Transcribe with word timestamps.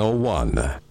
101. 0.00 0.89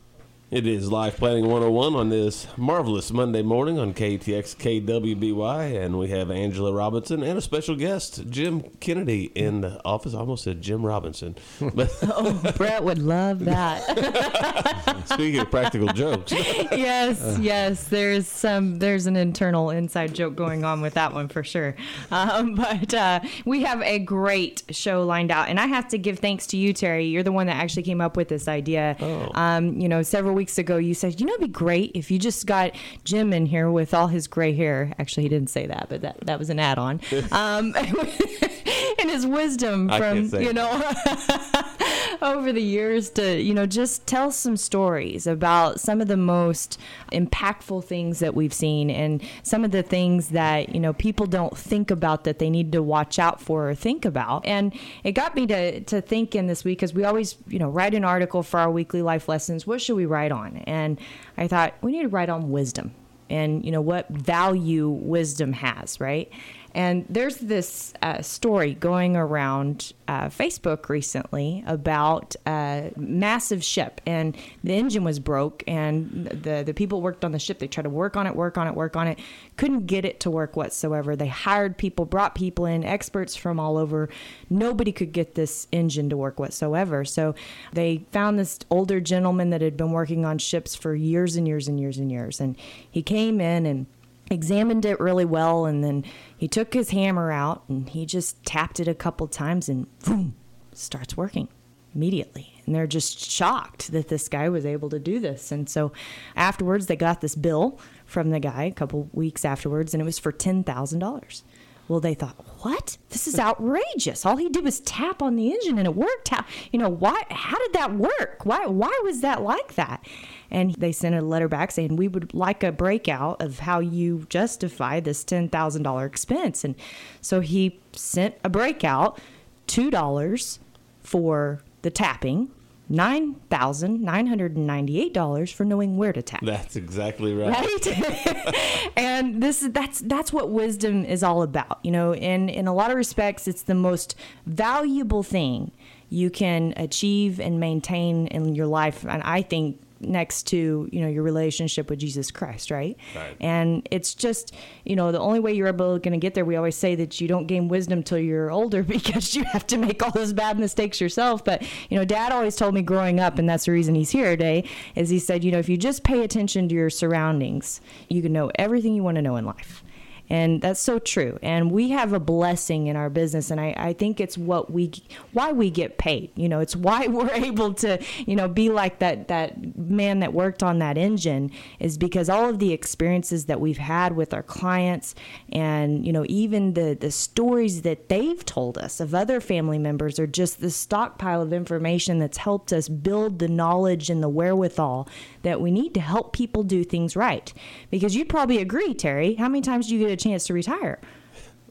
It 0.52 0.66
is 0.66 0.91
Life 0.91 1.17
Planning 1.17 1.44
101 1.44 1.94
on 1.94 2.09
this 2.09 2.48
marvelous 2.57 3.12
Monday 3.12 3.44
morning 3.44 3.77
on 3.77 3.94
KTX 3.94 4.55
KWBY, 4.57 5.80
and 5.80 5.99
we 5.99 6.07
have 6.07 6.31
Angela 6.31 6.73
Robinson 6.73 7.21
and 7.21 7.38
a 7.38 7.41
special 7.41 7.76
guest, 7.76 8.27
Jim 8.31 8.62
Kennedy, 8.80 9.26
in 9.35 9.62
the 9.62 9.80
office. 9.85 10.16
I 10.16 10.17
almost 10.17 10.43
said 10.45 10.59
Jim 10.63 10.84
Robinson. 10.84 11.35
But 11.62 11.95
Oh, 12.02 12.52
Brett 12.57 12.84
would 12.84 12.98
love 12.98 13.45
that. 13.45 15.04
speaking 15.05 15.40
of 15.40 15.52
practical 15.52 15.90
jokes, 15.90 16.31
yes, 16.31 17.38
yes. 17.40 17.84
There's 17.84 18.26
some. 18.26 18.79
There's 18.79 19.05
an 19.05 19.18
internal 19.18 19.70
inside 19.70 20.16
joke 20.16 20.35
going 20.35 20.66
on 20.66 20.81
with 20.81 20.95
that 20.95 21.13
one 21.13 21.27
for 21.27 21.43
sure. 21.43 21.76
Um, 22.09 22.55
but 22.55 22.91
uh, 22.91 23.20
we 23.45 23.62
have 23.62 23.84
a 23.84 23.99
great 23.99 24.63
show 24.71 25.04
lined 25.04 25.29
out, 25.29 25.48
and 25.48 25.59
I 25.59 25.68
have 25.68 25.90
to 25.90 25.99
give 25.99 26.18
thanks 26.18 26.48
to 26.48 26.57
you, 26.57 26.73
Terry. 26.73 27.05
You're 27.05 27.21
the 27.21 27.31
one 27.31 27.45
that 27.45 27.57
actually 27.57 27.84
came 27.84 28.02
up 28.02 28.18
with 28.18 28.29
this 28.29 28.48
idea. 28.48 28.98
Um, 29.35 29.79
you 29.79 29.88
know, 29.88 30.02
several 30.02 30.38
weeks 30.39 30.57
ago, 30.57 30.77
you 30.77 30.93
said, 30.93 31.20
you 31.20 31.25
know, 31.25 31.34
it'd 31.34 31.48
be 31.48 31.52
great 31.52 31.91
if 31.95 32.09
you 32.09 32.17
just 32.17 32.45
got 32.45 32.71
Jim 33.03 33.34
in 33.34 33.45
here 33.45 33.70
with 33.70 33.93
all 33.93 34.07
his 34.07 34.26
gray 34.26 34.54
hair. 34.54 34.93
Actually, 34.98 35.23
he 35.23 35.29
didn't 35.29 35.49
say 35.49 35.68
that, 35.68 35.87
but 35.90 35.99
that 36.01 36.18
that 36.21 36.40
was 36.40 36.49
an 36.49 36.59
add-on. 36.59 37.01
Um, 37.34 37.76
and 38.99 39.09
his 39.09 39.25
wisdom 39.25 39.89
from 39.89 40.25
you 40.41 40.53
know 40.53 40.70
over 42.21 42.51
the 42.51 42.62
years 42.62 43.09
to 43.09 43.39
you 43.41 43.53
know 43.53 43.65
just 43.65 44.05
tell 44.05 44.31
some 44.31 44.57
stories 44.57 45.25
about 45.27 45.79
some 45.79 46.01
of 46.01 46.07
the 46.07 46.17
most 46.17 46.79
impactful 47.12 47.84
things 47.84 48.20
that 48.20 48.35
we've 48.35 48.53
seen 48.53 48.90
and 48.90 49.21
some 49.43 49.63
of 49.63 49.71
the 49.71 49.84
things 49.84 50.29
that 50.29 50.73
you 50.73 50.79
know 50.79 50.93
people 50.93 51.25
don't 51.25 51.57
think 51.57 51.91
about 51.91 52.23
that 52.23 52.40
they 52.40 52.49
need 52.49 52.71
to 52.71 52.84
watch 52.84 53.20
out 53.20 53.41
for 53.41 53.70
or 53.70 53.75
think 53.75 54.05
about. 54.05 54.45
And 54.45 54.73
it 55.03 55.13
got 55.13 55.35
me 55.35 55.47
to 55.47 55.81
to 55.81 56.01
think 56.01 56.35
in 56.35 56.47
this 56.47 56.63
week 56.63 56.79
because 56.79 56.93
we 56.93 57.03
always 57.03 57.35
you 57.47 57.59
know 57.59 57.70
write 57.70 57.93
an 57.93 58.03
article 58.03 58.43
for 58.43 58.59
our 58.59 58.71
weekly 58.71 59.01
life 59.01 59.27
lessons. 59.27 59.65
What 59.65 59.81
should 59.81 59.95
we 59.95 60.05
write 60.05 60.31
on? 60.31 60.57
And 60.67 60.99
i 61.37 61.47
thought 61.47 61.73
we 61.81 61.93
need 61.93 62.03
to 62.03 62.09
write 62.09 62.29
on 62.29 62.51
wisdom 62.51 62.93
and 63.29 63.63
you 63.65 63.71
know 63.71 63.81
what 63.81 64.09
value 64.09 64.90
wisdom 64.90 65.53
has 65.53 66.00
right 66.00 66.31
and 66.75 67.06
there's 67.09 67.38
this 67.38 67.94
uh, 68.01 68.22
story 68.22 68.73
going 68.73 69.16
around 69.16 69.94
uh, 70.07 70.25
Facebook 70.25 70.89
recently 70.89 71.63
about 71.66 72.35
a 72.45 72.91
massive 72.95 73.63
ship, 73.63 74.01
and 74.06 74.38
the 74.63 74.73
engine 74.73 75.03
was 75.03 75.19
broke, 75.19 75.63
and 75.67 76.25
the 76.28 76.63
the 76.66 76.73
people 76.73 77.01
worked 77.01 77.25
on 77.25 77.31
the 77.31 77.40
ship. 77.40 77.59
They 77.59 77.67
tried 77.67 77.84
to 77.84 77.90
work 77.90 78.16
on 78.16 78.28
it, 78.28 78.35
work 78.35 78.57
on 78.57 78.67
it, 78.67 78.75
work 78.75 78.95
on 78.95 79.07
it, 79.07 79.19
couldn't 79.57 79.88
get 79.88 80.06
it 80.06 80.19
to 80.22 80.31
work 80.31 80.56
whatsoever. 80.56 81.16
They 81.16 81.28
hired 81.28 81.78
people, 81.78 82.06
brought 82.06 82.35
people 82.35 82.66
in, 82.66 82.84
experts 82.84 83.35
from 83.35 83.59
all 83.59 83.78
over. 83.78 84.09
Nobody 84.50 84.91
could 84.91 85.12
get 85.12 85.35
this 85.35 85.67
engine 85.72 86.09
to 86.09 86.17
work 86.17 86.40
whatsoever. 86.40 87.06
So 87.06 87.35
they 87.73 88.06
found 88.12 88.38
this 88.38 88.59
older 88.69 89.00
gentleman 89.00 89.50
that 89.50 89.62
had 89.62 89.78
been 89.78 89.91
working 89.91 90.25
on 90.25 90.38
ships 90.38 90.75
for 90.75 90.95
years 90.95 91.35
and 91.35 91.47
years 91.47 91.67
and 91.67 91.79
years 91.79 91.97
and 91.97 92.12
years, 92.12 92.40
and 92.40 92.56
he 92.90 93.01
came 93.01 93.41
in 93.41 93.66
and 93.66 93.85
examined 94.30 94.85
it 94.85 95.00
really 95.00 95.25
well 95.25 95.66
and 95.66 95.84
then 95.84 96.06
he 96.38 96.47
took 96.47 96.74
his 96.74 96.91
hammer 96.91 97.31
out 97.31 97.64
and 97.68 97.90
he 97.90 98.06
just 98.06 98.44
tapped 98.46 98.80
it 98.80 98.88
a 98.88 98.94
couple 98.94 99.28
times 99.28 99.68
and 99.70 99.88
boom 100.00 100.36
starts 100.74 101.18
working 101.18 101.48
immediately. 101.96 102.53
And 102.66 102.76
they're 102.76 102.88
just 102.88 103.20
shocked 103.20 103.92
that 103.92 104.09
this 104.09 104.28
guy 104.28 104.48
was 104.50 104.66
able 104.66 104.90
to 104.90 105.00
do 105.00 105.20
this. 105.20 105.52
And 105.52 105.68
so 105.68 105.92
afterwards 106.36 106.86
they 106.86 106.96
got 106.96 107.22
this 107.22 107.36
bill 107.36 107.80
from 108.06 108.30
the 108.30 108.40
guy 108.40 108.64
a 108.66 108.72
couple 108.72 109.09
weeks 109.12 109.44
afterwards 109.44 109.94
and 109.94 110.02
it 110.02 110.06
was 110.06 110.20
for 110.20 110.32
$10,000 110.32 111.44
well, 111.90 112.00
they 112.00 112.14
thought, 112.14 112.36
what? 112.60 112.98
This 113.10 113.28
is 113.28 113.40
outrageous. 113.40 114.24
All 114.24 114.38
he 114.38 114.48
did 114.48 114.64
was 114.64 114.80
tap 114.82 115.24
on 115.24 115.36
the 115.36 115.52
engine 115.52 115.80
and 115.80 115.88
it 115.88 115.96
worked. 115.96 116.30
How, 116.30 116.46
you 116.72 116.78
know, 116.78 116.88
why? 116.88 117.24
How 117.32 117.58
did 117.58 117.74
that 117.74 117.96
work? 117.96 118.42
Why? 118.44 118.68
Why 118.68 118.98
was 119.04 119.22
that 119.22 119.42
like 119.42 119.74
that? 119.74 120.06
And 120.52 120.76
they 120.76 120.92
sent 120.92 121.16
a 121.16 121.22
letter 121.22 121.48
back 121.48 121.72
saying 121.72 121.96
we 121.96 122.08
would 122.08 122.32
like 122.34 122.64
a 122.64 122.72
breakout 122.72 123.42
of 123.42 123.60
how 123.60 123.80
you 123.80 124.28
justify 124.30 125.00
this 125.00 125.24
ten 125.24 125.50
thousand 125.50 125.82
dollar 125.82 126.06
expense. 126.06 126.64
And 126.64 126.76
so 127.22 127.40
he 127.40 127.80
sent 127.94 128.36
a 128.44 128.50
breakout, 128.50 129.20
two 129.66 129.90
dollars 129.90 130.60
for 131.02 131.64
the 131.82 131.90
tapping, 131.90 132.52
nine 132.90 133.36
thousand 133.50 134.02
nine 134.02 134.26
hundred 134.26 134.58
and 134.58 134.66
ninety 134.66 135.00
eight 135.00 135.14
dollars 135.14 135.52
for 135.52 135.64
knowing 135.64 135.96
where 135.96 136.12
to 136.12 136.22
tap 136.22 136.42
that's 136.44 136.76
exactly 136.76 137.34
right. 137.34 137.56
right? 137.56 138.92
And 138.98 139.42
this 139.42 139.62
is 139.62 139.72
that's 139.72 140.00
that's 140.02 140.34
what 140.34 140.50
wisdom 140.50 141.06
is 141.06 141.24
all 141.24 141.42
about. 141.44 141.80
You 141.84 141.92
know 141.92 142.14
in 142.16 142.50
in 142.50 142.68
a 142.68 142.74
lot 142.74 142.90
of 142.92 142.98
respects 142.98 143.48
it's 143.48 143.62
the 143.62 143.76
most 143.76 144.16
valuable 144.46 145.24
thing 145.24 145.72
you 146.10 146.30
can 146.30 146.74
achieve 146.76 147.40
and 147.40 147.60
maintain 147.60 148.28
in 148.28 148.56
your 148.56 148.66
life. 148.66 149.06
And 149.08 149.22
i 149.24 149.42
think 149.42 149.80
next 150.02 150.44
to 150.48 150.88
you 150.92 151.02
know 151.02 151.08
your 151.08 151.24
relationship 151.24 151.90
with 151.90 152.00
jesus 152.00 152.32
christ 152.32 152.72
right, 152.72 152.98
Right. 153.16 153.36
and 153.42 153.88
it's 153.92 154.14
just 154.16 154.54
you 154.86 154.96
know 154.96 155.12
the 155.12 155.20
only 155.20 155.40
way 155.40 155.54
you're 155.54 155.68
able 155.68 156.00
going 156.00 156.14
to 156.14 156.18
get 156.18 156.34
there 156.34 156.46
we 156.46 156.56
always 156.56 156.76
say 156.76 156.96
that 156.96 157.20
you 157.20 157.28
don't 157.28 157.48
gain 157.48 157.68
wisdom 157.68 158.04
till 158.04 158.18
you're 158.20 158.50
older 158.52 158.84
because 158.96 159.36
you 159.36 159.44
have 159.46 159.68
to 159.68 159.78
make 159.78 160.02
all 160.02 160.12
those 160.12 160.34
bad 160.34 160.58
mistakes 160.59 161.02
yourself. 161.02 161.44
But 161.44 161.64
you 161.90 161.98
know 161.98 162.06
dad 162.06 162.32
always 162.32 162.56
told 162.56 162.74
me 162.74 162.82
growing 162.82 163.20
up 163.20 163.40
and 163.40 163.50
that's 163.50 163.66
the 163.66 163.72
reason 163.72 163.96
he's 163.96 164.12
here 164.12 164.32
today 164.32 164.64
is 164.96 165.09
he 165.09 165.20
said 165.20 165.44
you 165.44 165.52
know 165.52 165.59
if 165.59 165.68
you 165.70 165.78
just 165.78 166.04
pay 166.04 166.24
attention 166.24 166.70
to 166.70 166.76
your 166.76 166.90
surroundings 166.90 167.82
you 168.09 168.22
can 168.22 168.32
know 168.34 168.52
everything 168.56 168.94
you 168.96 169.04
want 169.04 169.16
to 169.16 169.22
know 169.22 169.36
in 169.36 169.46
life 169.46 169.84
and 170.29 170.62
that's 170.62 170.79
so 170.79 171.00
true. 171.00 171.40
And 171.41 171.72
we 171.72 171.90
have 171.90 172.13
a 172.13 172.19
blessing 172.19 172.88
in 172.88 172.95
our 172.95 173.09
business. 173.09 173.50
And 173.50 173.59
I, 173.59 173.73
I 173.78 173.94
think 173.94 174.19
it's 174.19 174.38
what 174.38 174.72
we 174.72 174.91
why 175.34 175.51
we 175.51 175.69
get 175.69 175.97
paid. 175.97 176.31
You 176.35 176.50
know 176.50 176.59
it's 176.59 176.75
why 176.75 177.07
we're 177.07 177.31
able 177.31 177.73
to 177.75 178.00
you 178.25 178.35
know 178.35 178.47
be 178.47 178.69
like 178.69 179.00
that 179.00 179.28
that 179.28 179.78
man 179.78 180.19
that 180.19 180.34
worked 180.34 180.63
on 180.63 180.79
that 180.79 180.97
engine 180.97 181.51
is 181.79 181.97
because 181.97 182.29
all 182.29 182.50
of 182.50 182.59
the 182.59 182.73
experiences 182.73 183.45
that 183.45 183.59
we've 183.59 183.78
had 183.78 184.16
with 184.16 184.34
our 184.34 184.44
clients 184.44 185.16
and 185.51 186.06
you 186.06 186.13
know 186.13 186.25
even 186.29 186.73
the 186.73 186.97
the 187.00 187.11
stories 187.11 187.81
that 187.81 188.09
they've 188.09 188.46
told 188.46 188.78
us 188.78 189.00
of 189.00 189.16
other 189.16 189.40
family 189.40 189.78
members 189.78 190.19
are 190.19 190.28
just 190.28 190.61
the 190.61 190.69
stockpile 190.69 191.41
of 191.41 191.53
information 191.53 192.19
that's 192.19 192.38
helped 192.38 192.72
us 192.72 192.88
build 192.88 193.40
the 193.40 193.47
knowledge 193.47 194.09
and 194.09 194.22
the 194.22 194.29
wherewithal 194.29 195.07
that 195.44 195.60
we 195.62 195.72
need 195.72 195.94
to 195.94 196.02
help 196.02 196.34
people 196.34 196.64
do 196.64 196.84
things 196.84 197.16
right 197.16 197.54
because 197.92 198.16
you'd 198.16 198.30
probably 198.30 198.58
agree 198.60 198.94
terry 198.94 199.36
how 199.36 199.48
many 199.50 199.62
times 199.62 199.88
do 199.88 199.96
you 199.96 200.00
get 200.00 200.12
a 200.12 200.18
chance 200.18 200.46
to 200.46 200.54
retire 200.54 201.00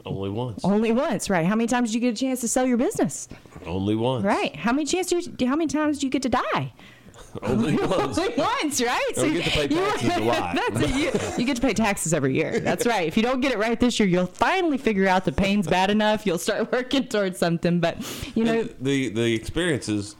Only 0.06 0.30
once. 0.30 0.64
only 0.64 0.92
once 0.92 1.28
right 1.30 1.44
how 1.46 1.54
many 1.56 1.66
times 1.68 1.90
do 1.92 1.98
you 1.98 2.00
get 2.00 2.14
a 2.14 2.16
chance 2.16 2.40
to 2.40 2.48
sell 2.48 2.66
your 2.66 2.78
business 2.78 3.28
Only 3.66 3.94
once. 3.94 4.24
right 4.24 4.54
how 4.56 4.72
many 4.72 4.84
chance 4.86 5.08
do 5.08 5.18
you, 5.20 5.46
how 5.48 5.56
many 5.56 5.68
times 5.68 5.98
do 5.98 6.06
you 6.06 6.10
get 6.10 6.22
to 6.22 6.28
die 6.28 6.72
Only 7.42 7.76
once. 7.86 8.16
only 8.18 8.34
once, 8.36 8.80
right? 8.80 9.10
Don't 9.14 9.32
get 9.34 9.44
to 9.44 9.50
pay 9.50 9.62
you- 9.68 9.76
taxes 9.76 10.16
a 10.16 10.20
lot. 10.20 10.54
That's 10.72 10.80
it. 10.80 10.90
You, 10.96 11.38
you 11.40 11.44
get 11.44 11.56
to 11.56 11.62
pay 11.62 11.74
taxes 11.74 12.14
every 12.14 12.34
year. 12.34 12.58
That's 12.58 12.86
right. 12.86 13.06
If 13.06 13.16
you 13.18 13.22
don't 13.22 13.40
get 13.40 13.52
it 13.52 13.58
right 13.58 13.78
this 13.78 14.00
year, 14.00 14.08
you'll 14.08 14.26
finally 14.26 14.78
figure 14.78 15.06
out 15.06 15.24
the 15.26 15.32
pain's 15.32 15.66
bad 15.66 15.90
enough. 15.90 16.24
You'll 16.26 16.38
start 16.38 16.72
working 16.72 17.06
towards 17.06 17.38
something. 17.38 17.80
But 17.80 17.96
you 18.34 18.44
know, 18.44 18.60
And 18.60 18.74
the 18.80 19.10
the 19.10 19.34
experiences 19.34 20.16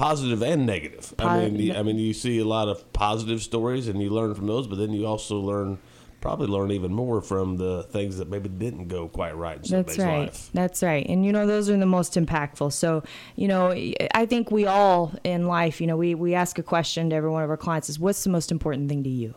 positive 0.00 0.42
and 0.42 0.64
negative 0.66 1.12
i 1.18 1.36
mean 1.38 1.54
you- 1.60 1.74
i 1.74 1.82
mean 1.82 1.98
you 1.98 2.14
see 2.14 2.38
a 2.38 2.44
lot 2.44 2.68
of 2.68 2.90
positive 2.92 3.42
stories 3.42 3.86
and 3.88 4.00
you 4.02 4.08
learn 4.08 4.34
from 4.34 4.46
those 4.46 4.66
but 4.66 4.76
then 4.78 4.92
you 4.92 5.06
also 5.06 5.36
learn 5.38 5.78
probably 6.22 6.46
learn 6.46 6.70
even 6.70 6.92
more 6.92 7.20
from 7.20 7.56
the 7.56 7.82
things 7.84 8.16
that 8.18 8.28
maybe 8.28 8.48
didn't 8.48 8.88
go 8.88 9.08
quite 9.08 9.36
right 9.36 9.58
in 9.58 9.64
somebody's 9.64 9.96
That's 9.96 10.06
right. 10.06 10.18
life 10.26 10.50
That's 10.52 10.82
right. 10.82 11.06
And 11.08 11.24
you 11.24 11.32
know, 11.32 11.46
those 11.46 11.70
are 11.70 11.76
the 11.78 11.86
most 11.86 12.12
impactful. 12.14 12.74
So, 12.74 13.02
you 13.36 13.48
know, 13.48 13.70
I 14.14 14.26
think 14.26 14.50
we 14.50 14.66
all 14.66 15.14
in 15.24 15.46
life, 15.46 15.80
you 15.80 15.86
know, 15.86 15.96
we, 15.96 16.14
we 16.14 16.34
ask 16.34 16.58
a 16.58 16.62
question 16.62 17.08
to 17.08 17.16
every 17.16 17.30
one 17.30 17.42
of 17.42 17.48
our 17.48 17.56
clients 17.56 17.88
is 17.88 17.98
what's 17.98 18.22
the 18.22 18.28
most 18.28 18.50
important 18.52 18.90
thing 18.90 19.02
to 19.04 19.08
you? 19.08 19.34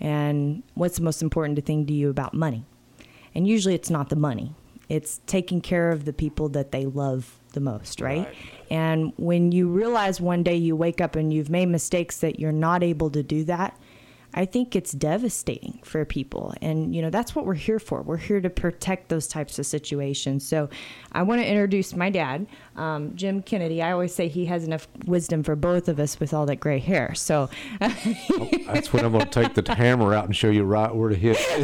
And 0.00 0.64
what's 0.74 0.96
the 0.96 1.04
most 1.04 1.22
important 1.22 1.64
thing 1.64 1.86
to 1.86 1.92
you 1.92 2.10
about 2.10 2.34
money? 2.34 2.64
And 3.34 3.46
usually 3.46 3.74
it's 3.76 3.90
not 3.90 4.08
the 4.08 4.16
money. 4.16 4.52
It's 4.88 5.20
taking 5.26 5.60
care 5.60 5.92
of 5.92 6.06
the 6.06 6.12
people 6.12 6.48
that 6.50 6.72
they 6.72 6.86
love 6.86 7.38
the 7.56 7.60
most, 7.60 8.00
right? 8.00 8.26
Right. 8.26 8.36
And 8.70 9.12
when 9.16 9.50
you 9.50 9.68
realize 9.68 10.20
one 10.20 10.44
day 10.44 10.54
you 10.54 10.76
wake 10.76 11.00
up 11.00 11.16
and 11.16 11.32
you've 11.32 11.50
made 11.50 11.66
mistakes 11.66 12.18
that 12.18 12.38
you're 12.38 12.52
not 12.52 12.84
able 12.84 13.10
to 13.10 13.22
do 13.22 13.42
that, 13.44 13.76
I 14.36 14.44
think 14.44 14.76
it's 14.76 14.92
devastating 14.92 15.80
for 15.82 16.04
people. 16.04 16.54
And, 16.60 16.94
you 16.94 17.00
know, 17.00 17.08
that's 17.10 17.34
what 17.34 17.46
we're 17.46 17.54
here 17.54 17.78
for. 17.78 18.02
We're 18.02 18.18
here 18.18 18.40
to 18.40 18.50
protect 18.50 19.08
those 19.08 19.26
types 19.26 19.58
of 19.58 19.64
situations. 19.66 20.46
So 20.46 20.68
I 21.12 21.22
want 21.22 21.40
to 21.40 21.46
introduce 21.48 21.96
my 21.96 22.10
dad. 22.10 22.46
um, 22.76 23.16
Jim 23.16 23.42
Kennedy, 23.42 23.80
I 23.82 23.92
always 23.92 24.14
say 24.14 24.28
he 24.28 24.44
has 24.46 24.64
enough 24.64 24.86
wisdom 25.06 25.42
for 25.42 25.56
both 25.56 25.88
of 25.88 25.98
us 25.98 26.20
with 26.20 26.34
all 26.34 26.44
that 26.46 26.56
gray 26.56 26.78
hair. 26.78 27.14
So 27.14 27.48
That's 27.80 28.92
when 28.92 29.04
I'm 29.06 29.12
going 29.12 29.26
to 29.26 29.30
take 29.30 29.54
the 29.54 29.74
hammer 29.74 30.12
out 30.12 30.26
and 30.26 30.36
show 30.36 30.50
you 30.50 30.64
right 30.64 30.94
where 30.94 31.08
to 31.08 31.14
hit. 31.16 31.38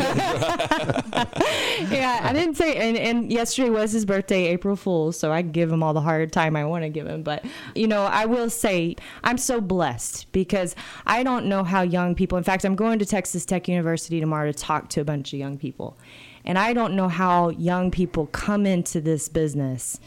yeah, 1.90 2.20
I 2.22 2.32
didn't 2.32 2.54
say, 2.54 2.76
and, 2.76 2.96
and 2.96 3.30
yesterday 3.30 3.68
was 3.68 3.92
his 3.92 4.06
birthday, 4.06 4.46
April 4.46 4.76
Fool's, 4.76 5.18
so 5.18 5.30
I 5.30 5.42
give 5.42 5.70
him 5.70 5.82
all 5.82 5.92
the 5.92 6.00
hard 6.00 6.32
time 6.32 6.56
I 6.56 6.64
want 6.64 6.84
to 6.84 6.88
give 6.88 7.06
him. 7.06 7.22
But, 7.22 7.44
you 7.75 7.86
know, 7.86 8.04
I 8.04 8.25
will 8.25 8.48
say 8.48 8.96
I'm 9.22 9.36
so 9.36 9.60
blessed 9.60 10.32
because 10.32 10.75
I 11.06 11.22
don't 11.22 11.46
know 11.46 11.64
how 11.64 11.82
young 11.82 12.14
people, 12.14 12.38
in 12.38 12.44
fact, 12.44 12.62
I'm 12.64 12.76
going 12.76 12.99
to 12.99 13.06
Texas 13.06 13.44
Tech 13.44 13.69
University 13.69 14.20
tomorrow 14.20 14.50
to 14.50 14.59
talk 14.59 14.88
to 14.91 15.00
a 15.00 15.05
bunch 15.05 15.32
of 15.32 15.38
young 15.38 15.59
people. 15.59 15.97
And 16.44 16.59
I 16.59 16.73
don't 16.73 16.94
know 16.94 17.09
how 17.09 17.50
young 17.50 17.91
people 17.91 18.26
come 18.26 18.67
into 18.67 19.00
this 19.00 19.29
business 19.29 20.00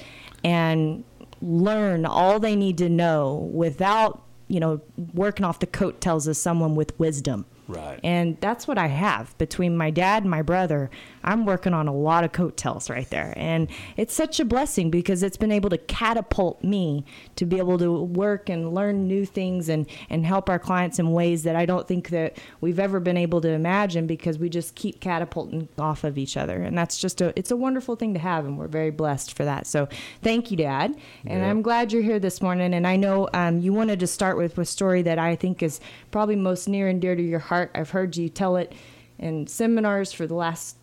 and 0.44 1.04
learn 1.42 2.06
all 2.06 2.40
they 2.40 2.56
need 2.56 2.78
to 2.80 2.90
know 2.90 3.50
without, 3.54 4.22
you 4.48 4.60
know, 4.60 4.82
working 5.14 5.46
off 5.46 5.60
the 5.60 5.68
coattails 5.68 6.28
of 6.28 6.38
someone 6.38 6.76
with 6.76 6.98
wisdom. 7.00 7.46
Right. 7.68 8.00
And 8.04 8.38
that's 8.42 8.68
what 8.68 8.78
I 8.78 8.88
have 8.88 9.36
between 9.38 9.76
my 9.76 9.90
dad 9.90 10.24
and 10.24 10.30
my 10.30 10.44
brother. 10.44 10.92
I'm 11.24 11.46
working 11.46 11.74
on 11.74 11.88
a 11.88 11.94
lot 11.94 12.24
of 12.24 12.32
coattails 12.32 12.90
right 12.90 13.10
there. 13.10 13.34
And 13.36 13.68
it's 13.98 14.14
such 14.14 14.40
a 14.40 14.46
blessing 14.46 14.92
because 14.92 15.24
it's 15.24 15.38
been 15.38 15.52
able 15.52 15.72
to 15.72 15.78
catapult 15.80 16.64
me 16.64 17.06
to 17.38 17.46
be 17.46 17.58
able 17.58 17.80
to 17.80 17.92
work 17.92 18.50
and 18.50 18.76
learn 18.76 19.08
new 19.08 19.26
things 19.26 19.68
and, 19.68 19.88
and 20.10 20.26
help 20.26 20.48
our 20.50 20.60
clients 20.60 21.00
in 21.00 21.12
ways 21.12 21.44
that 21.44 21.56
I 21.56 21.66
don't 21.66 21.88
think 21.88 22.10
that 22.10 22.38
we've 22.62 22.80
ever 22.80 23.00
been 23.00 23.18
able 23.18 23.42
to 23.42 23.50
imagine 23.50 24.06
because 24.06 24.38
we 24.38 24.48
just 24.48 24.76
keep 24.76 25.00
catapulting 25.00 25.68
off 25.80 26.04
of 26.04 26.20
each 26.20 26.38
other. 26.38 26.62
And 26.62 26.78
that's 26.78 27.00
just 27.00 27.20
a 27.22 27.34
it's 27.36 27.50
a 27.50 27.58
wonderful 27.58 27.96
thing 27.96 28.14
to 28.14 28.20
have 28.20 28.46
and 28.46 28.60
we're 28.60 28.68
very 28.68 28.92
blessed 28.92 29.36
for 29.36 29.44
that. 29.46 29.66
So 29.66 29.90
thank 30.22 30.52
you, 30.52 30.58
Dad. 30.58 30.96
And 31.26 31.42
Yeah. 31.42 31.50
I'm 31.50 31.64
glad 31.64 31.92
you're 31.92 32.04
here 32.04 32.20
this 32.20 32.44
morning. 32.44 32.76
And 32.76 32.86
I 32.86 32.96
know 32.96 33.28
um, 33.34 33.60
you 33.60 33.74
wanted 33.74 34.00
to 34.02 34.08
start 34.08 34.38
with 34.38 34.56
a 34.60 34.66
story 34.66 35.02
that 35.02 35.18
I 35.18 35.36
think 35.36 35.64
is 35.64 35.80
probably 36.12 36.36
most 36.36 36.68
near 36.68 36.88
and 36.88 37.02
dear 37.02 37.16
to 37.16 37.24
your 37.24 37.40
heart. 37.40 37.55
I've 37.76 37.90
heard 37.92 38.16
you 38.18 38.30
tell 38.30 38.56
it 38.58 38.74
in 39.20 39.48
seminars 39.48 40.12
for 40.12 40.28
the 40.28 40.36
last 40.36 40.78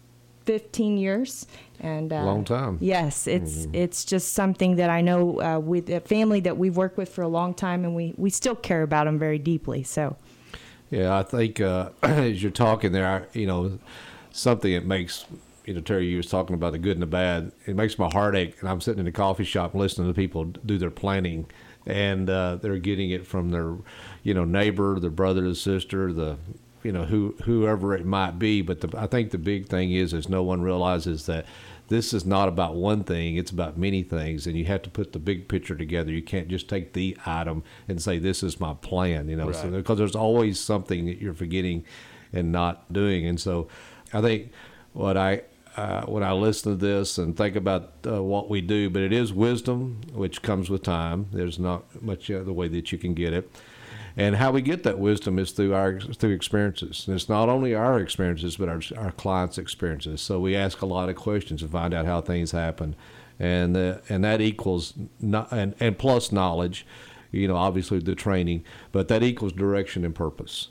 15 0.46 0.96
years. 0.98 1.46
And 1.80 2.12
uh, 2.12 2.24
Long 2.24 2.44
time. 2.44 2.78
Yes, 2.80 3.26
it's 3.26 3.66
it's 3.72 4.04
just 4.04 4.34
something 4.34 4.76
that 4.76 4.88
I 4.90 5.00
know 5.00 5.40
uh, 5.40 5.58
with 5.58 5.88
a 5.90 6.00
family 6.00 6.40
that 6.40 6.56
we've 6.56 6.76
worked 6.76 6.96
with 6.96 7.08
for 7.08 7.22
a 7.22 7.28
long 7.28 7.54
time, 7.54 7.84
and 7.84 7.94
we, 7.94 8.14
we 8.16 8.30
still 8.30 8.54
care 8.54 8.82
about 8.82 9.04
them 9.06 9.18
very 9.18 9.38
deeply. 9.38 9.82
So, 9.82 10.16
Yeah, 10.90 11.18
I 11.18 11.22
think 11.24 11.60
uh, 11.60 11.90
as 12.02 12.40
you're 12.42 12.52
talking 12.52 12.92
there, 12.92 13.06
I- 13.06 13.38
you 13.38 13.46
know, 13.46 13.78
something 14.30 14.72
that 14.72 14.84
makes, 14.86 15.24
you 15.66 15.74
know, 15.74 15.80
Terry, 15.80 16.06
you 16.06 16.16
was 16.18 16.26
talking 16.28 16.54
about 16.54 16.72
the 16.72 16.78
good 16.78 16.92
and 16.96 17.02
the 17.02 17.06
bad. 17.06 17.50
It 17.66 17.74
makes 17.74 17.98
my 17.98 18.08
heart 18.12 18.36
ache. 18.36 18.56
And 18.60 18.68
I'm 18.68 18.80
sitting 18.80 19.00
in 19.00 19.04
the 19.06 19.12
coffee 19.12 19.44
shop 19.44 19.74
listening 19.74 20.06
to 20.08 20.14
people 20.14 20.44
do 20.44 20.78
their 20.78 20.90
planning, 20.92 21.46
and 21.86 22.30
uh, 22.30 22.56
they're 22.62 22.78
getting 22.78 23.10
it 23.10 23.26
from 23.26 23.50
their, 23.50 23.74
you 24.22 24.34
know, 24.34 24.44
neighbor, 24.44 25.00
their 25.00 25.10
brother, 25.10 25.42
the 25.48 25.54
sister, 25.56 26.12
the, 26.12 26.36
you 26.82 26.92
know, 26.92 27.04
who 27.04 27.34
whoever 27.44 27.94
it 27.94 28.04
might 28.04 28.38
be. 28.38 28.62
But 28.62 28.80
the, 28.80 28.98
I 28.98 29.06
think 29.06 29.30
the 29.30 29.38
big 29.38 29.66
thing 29.66 29.92
is, 29.92 30.12
is 30.12 30.28
no 30.28 30.42
one 30.42 30.62
realizes 30.62 31.26
that 31.26 31.46
this 31.88 32.14
is 32.14 32.24
not 32.24 32.48
about 32.48 32.74
one 32.74 33.04
thing 33.04 33.36
it's 33.36 33.50
about 33.50 33.76
many 33.76 34.02
things 34.02 34.46
and 34.46 34.56
you 34.56 34.64
have 34.64 34.80
to 34.80 34.88
put 34.88 35.12
the 35.12 35.18
big 35.18 35.46
picture 35.46 35.76
together 35.76 36.10
you 36.10 36.22
can't 36.22 36.48
just 36.48 36.66
take 36.66 36.94
the 36.94 37.14
item 37.26 37.62
and 37.86 38.00
say 38.00 38.18
this 38.18 38.42
is 38.42 38.58
my 38.58 38.72
plan 38.72 39.28
you 39.28 39.36
know 39.36 39.52
so 39.52 39.64
Right. 39.64 39.72
because 39.72 39.98
there's 39.98 40.16
always 40.16 40.58
something 40.58 41.04
that 41.04 41.18
you're 41.20 41.34
forgetting 41.34 41.84
and 42.32 42.50
not 42.50 42.90
doing 42.90 43.26
and 43.26 43.38
so 43.38 43.68
i 44.14 44.22
think 44.22 44.52
what 44.94 45.18
i 45.18 45.42
uh, 45.76 46.02
when 46.04 46.22
I 46.22 46.32
listen 46.32 46.72
to 46.72 46.76
this 46.76 47.16
and 47.16 47.34
think 47.36 47.56
about 47.56 47.92
uh, 48.06 48.22
what 48.22 48.50
we 48.50 48.60
do, 48.60 48.90
but 48.90 49.00
it 49.00 49.10
is 49.10 49.32
wisdom, 49.32 50.02
which 50.12 50.42
comes 50.42 50.68
with 50.68 50.82
time. 50.82 51.28
There's 51.32 51.58
not 51.58 52.02
much 52.02 52.30
other 52.30 52.52
way 52.52 52.68
that 52.68 52.92
you 52.92 52.98
can 52.98 53.14
get 53.14 53.32
it, 53.32 53.50
and 54.16 54.36
how 54.36 54.52
we 54.52 54.62
get 54.62 54.82
that 54.82 54.98
wisdom 54.98 55.38
is 55.38 55.52
through 55.52 55.74
our 55.74 56.00
through 56.00 56.32
experiences. 56.32 57.04
And 57.06 57.14
it's 57.14 57.28
not 57.28 57.48
only 57.48 57.74
our 57.74 57.98
experiences, 57.98 58.56
but 58.56 58.68
our 58.68 58.80
our 58.96 59.12
clients' 59.12 59.58
experiences. 59.58 60.20
So 60.20 60.40
we 60.40 60.56
ask 60.56 60.82
a 60.82 60.86
lot 60.86 61.08
of 61.08 61.16
questions 61.16 61.62
to 61.62 61.68
find 61.68 61.94
out 61.94 62.06
how 62.06 62.20
things 62.20 62.52
happen, 62.52 62.94
and 63.38 63.76
uh, 63.76 63.98
and 64.08 64.24
that 64.24 64.40
equals 64.40 64.94
no, 65.20 65.46
and 65.50 65.74
and 65.80 65.98
plus 65.98 66.32
knowledge, 66.32 66.86
you 67.30 67.48
know, 67.48 67.56
obviously 67.56 67.98
the 67.98 68.14
training, 68.14 68.64
but 68.92 69.08
that 69.08 69.22
equals 69.22 69.52
direction 69.52 70.04
and 70.04 70.14
purpose. 70.14 70.68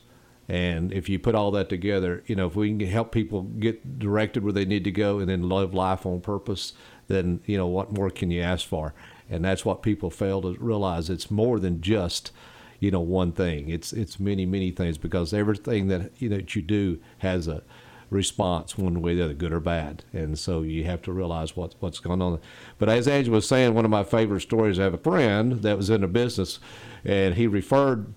And 0.48 0.92
if 0.92 1.08
you 1.08 1.18
put 1.18 1.34
all 1.34 1.52
that 1.52 1.70
together, 1.70 2.24
you 2.28 2.36
know, 2.36 2.48
if 2.48 2.58
we 2.58 2.76
can 2.78 2.86
help 2.86 3.14
people 3.14 3.44
get 3.44 4.00
directed 4.00 4.44
where 4.44 4.52
they 4.52 4.66
need 4.66 4.84
to 4.84 4.92
go 4.92 5.20
and 5.20 5.30
then 5.30 5.48
live 5.48 5.74
life 5.74 6.06
on 6.06 6.20
purpose, 6.20 6.74
then, 7.08 7.40
you 7.46 7.58
know, 7.58 7.68
what 7.68 7.94
more 7.94 8.10
can 8.10 8.32
you 8.32 8.42
ask 8.42 8.68
for? 8.68 8.94
And 9.30 9.46
that's 9.46 9.64
what 9.64 9.82
people 9.82 10.10
fail 10.10 10.42
to 10.42 10.58
realize. 10.60 11.10
It's 11.10 11.32
more 11.32 11.58
than 11.58 11.80
just, 11.80 12.34
you 12.82 12.92
know, 12.92 13.00
one 13.00 13.32
thing. 13.32 13.70
It's 13.70 13.94
it's 13.94 14.20
many, 14.20 14.46
many 14.46 14.72
things 14.72 14.98
because 14.98 15.34
everything 15.34 15.88
that 15.88 16.12
you 16.18 16.28
know 16.28 16.36
that 16.36 16.54
you 16.56 16.62
do 16.62 17.00
has 17.20 17.48
a 17.48 17.64
response 18.10 18.78
one 18.78 19.02
way 19.02 19.14
or 19.14 19.16
the 19.16 19.24
other, 19.24 19.34
good 19.34 19.54
or 19.54 19.62
bad. 19.62 20.04
And 20.12 20.38
so 20.38 20.64
you 20.64 20.84
have 20.84 21.02
to 21.04 21.14
realize 21.14 21.56
what, 21.56 21.76
what's 21.80 22.00
going 22.00 22.22
on. 22.22 22.42
But 22.78 22.90
as 22.90 23.08
Angela 23.08 23.36
was 23.36 23.48
saying, 23.48 23.74
one 23.74 23.86
of 23.86 23.92
my 23.92 24.04
favorite 24.04 24.42
stories, 24.42 24.80
I 24.80 24.84
have 24.84 24.94
a 24.94 24.98
friend 24.98 25.62
that 25.62 25.78
was 25.78 25.90
in 25.90 26.04
a 26.04 26.10
business 26.10 26.60
and 27.06 27.36
he 27.36 27.48
referred 27.48 28.14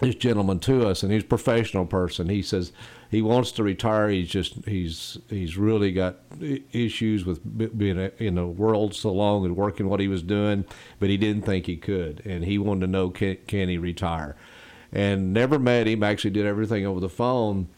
this 0.00 0.14
gentleman 0.14 0.58
to 0.60 0.88
us 0.88 1.02
and 1.02 1.12
he's 1.12 1.22
a 1.24 1.26
professional 1.26 1.84
person 1.84 2.28
he 2.28 2.40
says 2.40 2.70
he 3.10 3.22
wants 3.22 3.52
to 3.52 3.62
retire 3.62 4.08
he's 4.08 4.28
just 4.28 4.64
he's 4.66 5.18
he's 5.28 5.56
really 5.56 5.92
got 5.92 6.16
issues 6.72 7.24
with 7.24 7.40
being 7.78 7.98
in 8.18 8.34
the 8.34 8.46
world 8.46 8.94
so 8.94 9.12
long 9.12 9.44
and 9.44 9.56
working 9.56 9.88
what 9.88 10.00
he 10.00 10.08
was 10.08 10.22
doing 10.22 10.64
but 10.98 11.08
he 11.08 11.16
didn't 11.16 11.42
think 11.42 11.66
he 11.66 11.76
could 11.76 12.22
and 12.24 12.44
he 12.44 12.58
wanted 12.58 12.80
to 12.80 12.86
know 12.86 13.10
can, 13.10 13.36
can 13.46 13.68
he 13.68 13.78
retire 13.78 14.36
and 14.92 15.32
never 15.32 15.58
met 15.58 15.86
him 15.86 16.02
actually 16.02 16.30
did 16.30 16.46
everything 16.46 16.86
over 16.86 17.00
the 17.00 17.08
phone 17.08 17.68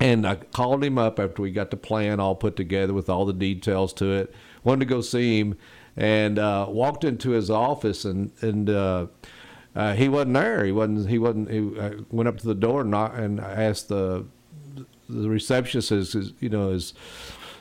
and 0.00 0.26
I 0.26 0.36
called 0.36 0.82
him 0.82 0.98
up 0.98 1.18
after 1.18 1.42
we 1.42 1.50
got 1.50 1.70
the 1.70 1.76
plan 1.76 2.20
all 2.20 2.34
put 2.34 2.56
together 2.56 2.92
with 2.92 3.08
all 3.08 3.24
the 3.24 3.32
details 3.32 3.92
to 3.94 4.12
it. 4.12 4.34
Wanted 4.64 4.80
to 4.80 4.86
go 4.86 5.00
see 5.00 5.38
him, 5.38 5.56
and 5.96 6.38
uh, 6.38 6.66
walked 6.68 7.04
into 7.04 7.30
his 7.30 7.50
office, 7.50 8.04
and 8.04 8.32
and 8.40 8.68
uh, 8.68 9.06
uh, 9.76 9.94
he 9.94 10.08
wasn't 10.08 10.34
there. 10.34 10.64
He 10.64 10.72
wasn't. 10.72 11.08
He 11.08 11.18
wasn't. 11.18 11.50
He 11.50 11.78
uh, 11.78 11.90
went 12.10 12.28
up 12.28 12.38
to 12.38 12.46
the 12.46 12.54
door 12.54 12.80
and 12.80 12.90
knocked, 12.90 13.18
and 13.18 13.40
asked 13.40 13.88
the 13.88 14.26
the 15.08 15.28
receptionist, 15.28 15.92
is, 15.92 16.14
is 16.14 16.32
you 16.40 16.48
know, 16.48 16.70
is 16.70 16.94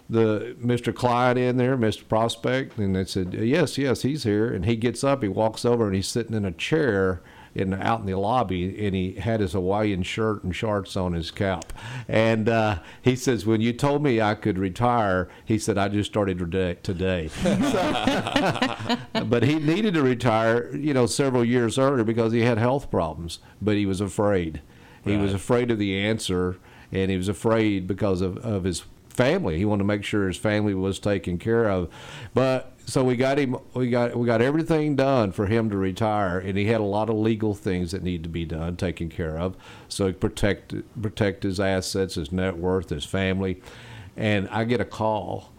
the 0.10 0.56
Mr. 0.62 0.94
Clyde 0.94 1.38
in 1.38 1.57
there, 1.57 1.78
Mr. 1.78 2.07
Prospect? 2.07 2.78
And 2.78 2.95
they 2.95 3.06
said, 3.06 3.34
yes, 3.34 3.78
yes, 3.78 4.01
he's 4.01 4.24
here. 4.24 4.54
And 4.54 4.66
he 4.66 4.75
gets 4.75 5.04
up, 5.04 5.24
he 5.24 5.30
walks 5.30 5.66
over, 5.66 5.86
and 5.86 5.95
he's 5.95 6.07
sitting 6.07 6.36
in 6.36 6.45
a 6.45 6.51
chair 6.51 7.22
in 7.56 7.74
out 7.74 8.00
in 8.00 8.06
the 8.06 8.16
lobby, 8.16 8.86
and 8.86 8.95
he 8.95 9.13
had 9.13 9.40
his 9.40 9.54
Hawaiian 9.54 10.01
shirt 10.04 10.44
and 10.44 10.56
shorts 10.56 10.97
on 10.97 11.14
his 11.14 11.30
cap. 11.30 11.71
And 12.07 12.50
uh, 12.50 12.80
he 13.02 13.16
says, 13.16 13.45
when 13.45 13.62
you 13.62 13.73
told 13.73 14.02
me 14.02 14.19
I 14.19 14.35
could 14.35 14.57
retire, 14.57 15.30
he 15.45 15.59
said, 15.59 15.78
I 15.78 15.88
just 15.88 16.09
started 16.09 16.40
today. 16.40 16.78
today. 16.81 17.30
but 19.26 19.44
he 19.44 19.59
needed 19.59 19.94
to 19.94 20.02
retire, 20.02 20.76
you 20.76 20.94
know, 20.94 21.06
several 21.06 21.45
years 21.45 21.78
earlier 21.78 22.04
because 22.04 22.33
he 22.33 22.42
had 22.42 22.57
health 22.57 22.90
problems, 22.90 23.40
but 23.62 23.76
he 23.76 23.85
was 23.85 24.02
afraid. 24.02 24.62
He 25.06 25.18
was 25.18 25.33
afraid 25.33 25.69
of 25.69 25.78
the 25.80 25.97
answer, 25.97 26.56
and 26.94 27.12
he 27.12 27.18
was 27.18 27.28
afraid 27.28 27.88
because 27.88 28.21
of, 28.21 28.38
of 28.38 28.64
his 28.64 28.83
family. 29.09 29.57
He 29.57 29.66
wanted 29.66 29.80
to 29.80 29.88
make 29.88 30.04
sure 30.04 30.28
his 30.28 30.38
family 30.38 30.73
was 30.73 31.00
taken 31.00 31.38
care 31.38 31.69
of. 31.69 31.90
But 32.33 32.71
so 32.85 33.04
we 33.04 33.16
got 33.16 33.38
him. 33.38 33.57
We 33.73 33.90
got 33.90 34.16
we 34.16 34.26
got 34.26 34.42
everything 34.42 34.95
done 34.95 35.31
for 35.31 35.47
him 35.47 35.69
to 35.69 35.78
retire, 35.78 36.40
and 36.40 36.57
he 36.57 36.66
had 36.66 36.81
a 36.81 36.85
lot 36.85 37.09
of 37.09 37.16
legal 37.16 37.54
things 37.54 37.92
that 37.92 38.04
need 38.04 38.23
to 38.23 38.30
be 38.30 38.45
done, 38.45 38.78
taken 38.78 39.09
care 39.09 39.38
of, 39.38 39.56
so 39.88 40.07
he 40.07 40.14
protect 40.14 40.73
protect 41.02 41.44
his 41.44 41.59
assets, 41.59 42.16
his 42.16 42.31
net 42.31 42.57
worth, 42.57 42.90
his 42.90 43.06
family. 43.06 43.62
And 44.16 44.47
I 44.50 44.64
get 44.64 44.80
a 44.80 44.85
call 44.85 45.54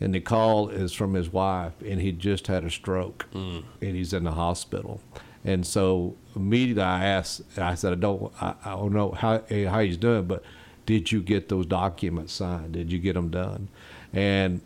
and 0.00 0.14
the 0.14 0.20
call 0.20 0.68
is 0.68 0.92
from 0.92 1.14
his 1.14 1.32
wife, 1.32 1.72
and 1.84 2.00
he 2.00 2.12
just 2.12 2.46
had 2.46 2.64
a 2.64 2.70
stroke, 2.70 3.26
mm. 3.32 3.62
and 3.80 3.96
he's 3.96 4.12
in 4.12 4.24
the 4.24 4.32
hospital. 4.32 5.00
And 5.44 5.66
so 5.66 6.16
immediately 6.34 6.82
I 6.82 7.04
asked, 7.04 7.42
I 7.58 7.74
said, 7.74 7.92
I 7.92 7.96
don't, 7.96 8.32
I, 8.40 8.54
I 8.64 8.70
don't 8.70 8.92
know 8.92 9.12
how 9.12 9.42
how 9.48 9.80
he's 9.80 9.96
doing, 9.96 10.24
but 10.24 10.42
did 10.86 11.10
you 11.12 11.22
get 11.22 11.48
those 11.48 11.66
documents 11.66 12.32
signed? 12.32 12.72
Did 12.72 12.92
you 12.92 12.98
get 12.98 13.14
them 13.14 13.30
done? 13.30 13.68
And 14.12 14.60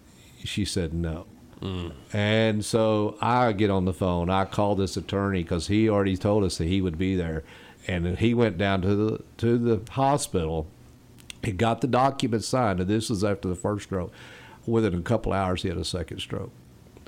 she 0.44 0.64
said 0.64 0.92
no. 0.92 1.26
Mm. 1.60 1.92
And 2.12 2.64
so 2.64 3.16
I 3.20 3.52
get 3.52 3.70
on 3.70 3.84
the 3.84 3.92
phone. 3.92 4.30
I 4.30 4.44
call 4.44 4.76
this 4.76 4.96
attorney 4.96 5.42
because 5.42 5.66
he 5.66 5.88
already 5.88 6.16
told 6.16 6.44
us 6.44 6.58
that 6.58 6.66
he 6.66 6.80
would 6.80 6.98
be 6.98 7.16
there, 7.16 7.42
and 7.88 8.18
he 8.18 8.32
went 8.34 8.58
down 8.58 8.82
to 8.82 8.94
the 8.94 9.22
to 9.38 9.58
the 9.58 9.80
hospital. 9.92 10.66
He 11.42 11.52
got 11.52 11.80
the 11.80 11.86
documents 11.88 12.46
signed, 12.46 12.80
and 12.80 12.88
this 12.88 13.10
was 13.10 13.24
after 13.24 13.48
the 13.48 13.54
first 13.56 13.84
stroke. 13.84 14.12
Within 14.66 14.94
a 14.94 15.00
couple 15.02 15.32
hours, 15.32 15.62
he 15.62 15.68
had 15.68 15.78
a 15.78 15.84
second 15.84 16.20
stroke, 16.20 16.50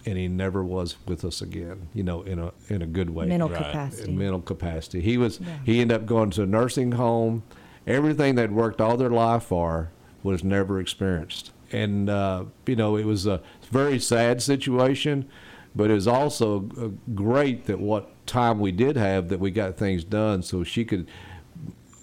and 0.07 0.17
he 0.17 0.27
never 0.29 0.65
was 0.65 0.97
with 1.07 1.25
us 1.25 1.41
again. 1.43 1.89
You 1.95 2.03
know, 2.03 2.23
in 2.23 2.39
a 2.41 2.53
in 2.69 2.83
a 2.83 2.87
good 2.87 3.11
way 3.11 3.27
mental 3.27 3.49
Right. 3.51 3.59
capacity. 3.59 4.11
in 4.11 4.19
mental 4.19 4.41
capacity. 4.41 5.01
He 5.01 5.17
was 5.17 5.39
he 5.65 5.81
ended 5.81 5.95
up 6.01 6.07
going 6.07 6.31
to 6.31 6.43
a 6.43 6.47
nursing 6.47 6.93
home. 6.93 7.43
Everything 7.91 8.35
they'd 8.37 8.53
worked 8.53 8.81
all 8.81 8.97
their 8.97 9.11
life 9.11 9.45
for 9.45 9.91
was 10.23 10.43
never 10.45 10.81
experienced, 10.81 11.53
and 11.73 12.09
uh, 12.09 12.45
you 12.67 12.77
know 12.77 12.97
it 12.97 13.05
was 13.05 13.27
a 13.27 13.41
very 13.71 13.99
sad 13.99 14.43
situation. 14.43 15.29
but 15.75 15.91
it 15.91 15.95
was 15.95 16.09
also 16.09 16.61
great 17.15 17.67
that 17.67 17.79
what 17.79 18.11
time 18.27 18.59
we 18.59 18.73
did 18.73 18.97
have 18.97 19.29
that 19.29 19.39
we 19.39 19.51
got 19.51 19.77
things 19.77 20.05
done 20.05 20.43
so 20.43 20.65
she 20.65 20.85
could 20.85 21.07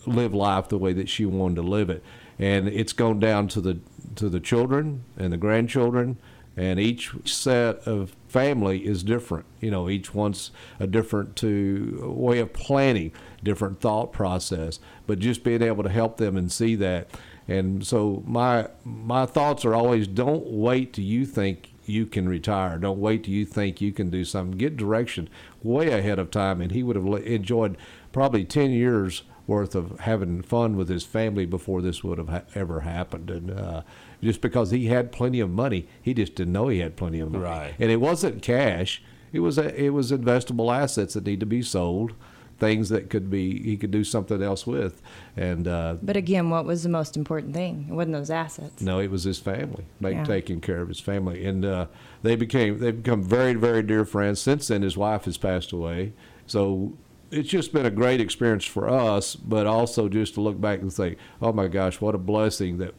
live 0.06 0.34
life 0.34 0.70
the 0.70 0.78
way 0.78 0.94
that 0.94 1.10
she 1.10 1.26
wanted 1.26 1.56
to 1.56 1.62
live 1.62 1.90
it. 1.90 2.04
And 2.40 2.68
it's 2.68 2.94
gone 2.94 3.20
down 3.20 3.48
to 3.50 3.62
the 3.62 3.80
to 4.16 4.30
the 4.30 4.40
children 4.40 5.04
and 5.18 5.34
the 5.34 5.38
grandchildren, 5.38 6.18
and 6.56 6.80
each 6.80 7.12
set 7.26 7.80
of 7.88 8.16
family 8.28 8.86
is 8.86 9.04
different. 9.04 9.46
You 9.62 9.72
know, 9.72 9.90
each 9.90 10.14
one's 10.14 10.52
a 10.80 10.88
different 10.88 11.36
to 11.38 12.14
way 12.16 12.40
of 12.40 12.54
planning, 12.54 13.12
different 13.44 13.80
thought 13.80 14.12
process. 14.12 14.80
But 15.06 15.20
just 15.20 15.44
being 15.44 15.62
able 15.62 15.84
to 15.84 15.90
help 15.90 16.18
them 16.18 16.38
and 16.38 16.52
see 16.52 16.76
that, 16.76 17.10
and 17.48 17.86
so 17.86 18.24
my 18.26 18.70
my 18.84 19.26
thoughts 19.26 19.66
are 19.66 19.74
always: 19.76 20.08
don't 20.08 20.48
wait 20.48 20.94
till 20.94 21.06
you 21.06 21.26
think 21.26 21.74
you 21.86 22.06
can 22.06 22.28
retire. 22.28 22.78
Don't 22.78 23.00
wait 23.00 23.24
till 23.24 23.34
you 23.34 23.46
think 23.46 23.80
you 23.80 23.94
can 23.94 24.10
do 24.10 24.26
something. 24.26 24.58
Get 24.58 24.76
direction 24.76 25.30
way 25.64 25.88
ahead 25.90 26.20
of 26.20 26.30
time, 26.30 26.62
and 26.62 26.72
he 26.72 26.84
would 26.84 26.96
have 26.96 27.06
enjoyed 27.06 27.78
probably 28.12 28.44
ten 28.44 28.72
years 28.72 29.24
worth 29.48 29.74
of 29.76 30.00
having 30.02 30.42
fun 30.42 30.76
with 30.76 30.90
his 30.90 31.04
family 31.06 31.46
before 31.46 31.82
this 31.82 32.04
would 32.04 32.18
have 32.18 32.30
ha- 32.30 32.42
ever 32.54 32.82
happened. 32.82 33.30
And 33.32 33.50
uh, 33.52 33.82
just 34.22 34.42
because 34.42 34.72
he 34.72 34.88
had 34.88 35.12
plenty 35.12 35.40
of 35.40 35.50
money, 35.50 35.88
he 36.02 36.14
just 36.14 36.36
didn't 36.36 36.54
know 36.54 36.68
he 36.68 36.80
had 36.80 36.96
plenty 36.98 37.20
of 37.22 37.32
money. 37.32 37.44
Right. 37.46 37.74
And 37.80 37.90
it 37.90 38.02
wasn't 38.02 38.42
cash. 38.42 39.02
It 39.32 39.40
was 39.40 39.58
a, 39.58 39.74
it 39.82 39.90
was 39.90 40.12
investable 40.12 40.76
assets 40.76 41.14
that 41.14 41.26
need 41.26 41.40
to 41.40 41.46
be 41.46 41.62
sold, 41.62 42.14
things 42.60 42.90
that 42.90 43.10
could 43.10 43.30
be 43.30 43.62
he 43.64 43.78
could 43.78 43.92
do 43.92 44.04
something 44.04 44.42
else 44.42 44.66
with. 44.68 45.02
And 45.38 45.68
uh, 45.68 45.96
But 46.04 46.18
again, 46.18 46.50
what 46.50 46.66
was 46.66 46.84
the 46.84 46.90
most 46.90 47.16
important 47.16 47.54
thing? 47.54 47.88
It 47.90 47.94
wasn't 47.94 48.14
those 48.16 48.30
assets. 48.30 48.82
no, 48.82 49.00
it 49.00 49.12
was 49.12 49.24
his 49.24 49.40
family, 49.40 49.86
like 50.02 50.16
Yeah. 50.16 50.24
taking 50.26 50.60
care 50.60 50.82
of 50.82 50.88
his 50.90 51.00
family, 51.00 51.46
and 51.46 51.64
uh, 51.64 51.86
they 52.24 52.36
became 52.36 52.80
they've 52.80 53.02
become 53.04 53.22
very 53.24 53.54
very 53.54 53.84
dear 53.84 54.04
friends. 54.06 54.42
Since 54.42 54.68
then, 54.70 54.82
his 54.82 54.98
wife 54.98 55.26
has 55.26 55.38
passed 55.38 55.72
away, 55.72 56.14
so 56.48 56.94
it's 57.32 57.50
just 57.50 57.74
been 57.74 57.86
a 57.86 57.92
great 57.92 58.22
experience 58.22 58.66
for 58.66 58.90
us. 58.90 59.36
But 59.36 59.68
also 59.68 60.08
just 60.10 60.36
to 60.36 60.42
look 60.42 60.60
back 60.60 60.80
and 60.80 60.92
think, 60.92 61.18
oh 61.42 61.52
my 61.54 61.68
gosh, 61.68 62.00
what 62.02 62.16
a 62.16 62.18
blessing 62.18 62.78
that 62.78 62.94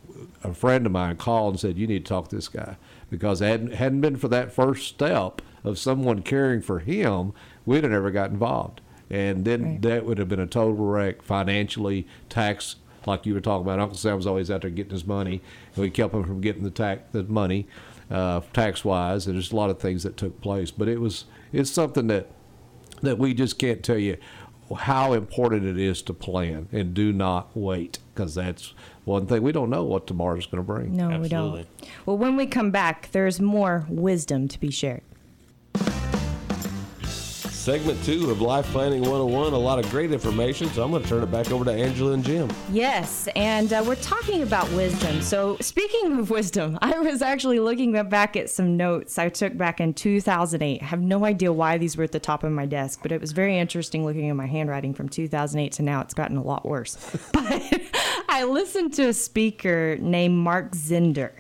a 0.44 0.52
friend 0.54 0.86
of 0.86 0.92
mine 0.92 1.16
called 1.16 1.54
and 1.54 1.60
said 1.60 1.78
you 1.78 1.86
need 1.86 2.04
to 2.04 2.08
talk 2.08 2.28
to 2.28 2.36
this 2.36 2.48
guy 2.48 2.76
because 3.10 3.40
hadn't 3.40 3.74
hadn't 3.74 4.00
been 4.00 4.16
for 4.16 4.28
that 4.28 4.52
first 4.52 4.86
step 4.88 5.40
of 5.64 5.78
someone 5.78 6.22
caring 6.22 6.60
for 6.62 6.78
him, 6.80 7.32
we'd 7.66 7.82
have 7.84 7.92
never 7.92 8.10
got 8.10 8.30
involved, 8.30 8.80
and 9.10 9.44
then 9.44 9.62
Right. 9.62 9.82
that 9.82 10.04
would 10.06 10.18
have 10.18 10.28
been 10.28 10.40
a 10.40 10.46
total 10.46 10.74
wreck 10.74 11.22
financially, 11.22 12.06
tax 12.28 12.76
like 13.06 13.26
you 13.26 13.34
were 13.34 13.40
talking 13.40 13.66
about. 13.66 13.80
Uncle 13.80 13.96
Sam 13.96 14.16
was 14.16 14.26
always 14.26 14.50
out 14.50 14.62
there 14.62 14.70
getting 14.70 14.92
his 14.92 15.06
money, 15.06 15.40
and 15.74 15.82
we 15.82 15.90
kept 15.90 16.14
him 16.14 16.22
from 16.24 16.40
getting 16.40 16.62
the 16.62 16.70
tax 16.70 17.02
the 17.12 17.24
money, 17.24 17.66
uh, 18.10 18.40
tax 18.52 18.84
wise. 18.84 19.26
And 19.26 19.34
there's 19.36 19.52
a 19.52 19.56
lot 19.56 19.70
of 19.70 19.78
things 19.80 20.02
that 20.04 20.16
took 20.16 20.40
place, 20.40 20.70
but 20.70 20.86
it 20.88 21.00
was 21.00 21.24
it's 21.52 21.70
something 21.70 22.06
that 22.08 22.28
that 23.02 23.18
we 23.18 23.34
just 23.34 23.58
can't 23.58 23.82
tell 23.82 23.98
you 23.98 24.16
how 24.76 25.12
important 25.14 25.64
it 25.64 25.78
is 25.78 26.02
to 26.02 26.12
plan 26.12 26.68
and 26.72 26.92
do 26.92 27.12
not 27.12 27.48
wait 27.54 27.98
because 28.14 28.34
that's 28.34 28.74
one 29.04 29.26
thing 29.26 29.42
we 29.42 29.52
don't 29.52 29.70
know 29.70 29.84
what 29.84 30.06
tomorrow's 30.06 30.46
going 30.46 30.62
to 30.62 30.66
bring. 30.66 30.94
No, 30.94 31.10
Absolutely. 31.10 31.60
we 31.60 31.66
don't. 31.86 31.90
Well, 32.04 32.18
when 32.18 32.36
we 32.36 32.46
come 32.46 32.70
back, 32.70 33.10
there's 33.12 33.40
more 33.40 33.86
wisdom 33.88 34.48
to 34.48 34.60
be 34.60 34.70
shared. 34.70 35.02
Segment 37.68 38.02
two 38.02 38.30
of 38.30 38.40
Life 38.40 38.64
Planning 38.68 39.02
101. 39.02 39.52
A 39.52 39.58
lot 39.58 39.78
of 39.78 39.90
great 39.90 40.10
information, 40.10 40.70
so 40.70 40.82
I'm 40.82 40.90
going 40.90 41.02
to 41.02 41.08
turn 41.10 41.22
it 41.22 41.30
back 41.30 41.50
over 41.50 41.66
to 41.66 41.70
Angela 41.70 42.12
and 42.12 42.24
Jim. 42.24 42.48
Yes, 42.72 43.28
and 43.36 43.70
uh, 43.70 43.84
we're 43.86 43.96
talking 43.96 44.40
about 44.40 44.72
wisdom. 44.72 45.20
So, 45.20 45.58
speaking 45.60 46.18
of 46.18 46.30
wisdom, 46.30 46.78
I 46.82 46.98
was 46.98 47.20
actually 47.20 47.60
looking 47.60 47.92
back 48.08 48.36
at 48.36 48.48
some 48.48 48.78
notes 48.78 49.18
I 49.18 49.28
took 49.28 49.54
back 49.54 49.82
in 49.82 49.92
2008. 49.92 50.80
I 50.80 50.84
have 50.86 51.02
no 51.02 51.26
idea 51.26 51.52
why 51.52 51.76
these 51.76 51.94
were 51.94 52.04
at 52.04 52.12
the 52.12 52.18
top 52.18 52.42
of 52.42 52.52
my 52.52 52.64
desk, 52.64 53.00
but 53.02 53.12
it 53.12 53.20
was 53.20 53.32
very 53.32 53.58
interesting 53.58 54.02
looking 54.02 54.30
at 54.30 54.36
my 54.36 54.46
handwriting 54.46 54.94
from 54.94 55.10
2008 55.10 55.72
to 55.72 55.82
now. 55.82 56.00
It's 56.00 56.14
gotten 56.14 56.38
a 56.38 56.42
lot 56.42 56.64
worse. 56.66 56.96
But 57.34 57.82
I 58.30 58.44
listened 58.44 58.94
to 58.94 59.08
a 59.08 59.12
speaker 59.12 59.98
named 60.00 60.38
Mark 60.38 60.72
Zinder. 60.72 61.32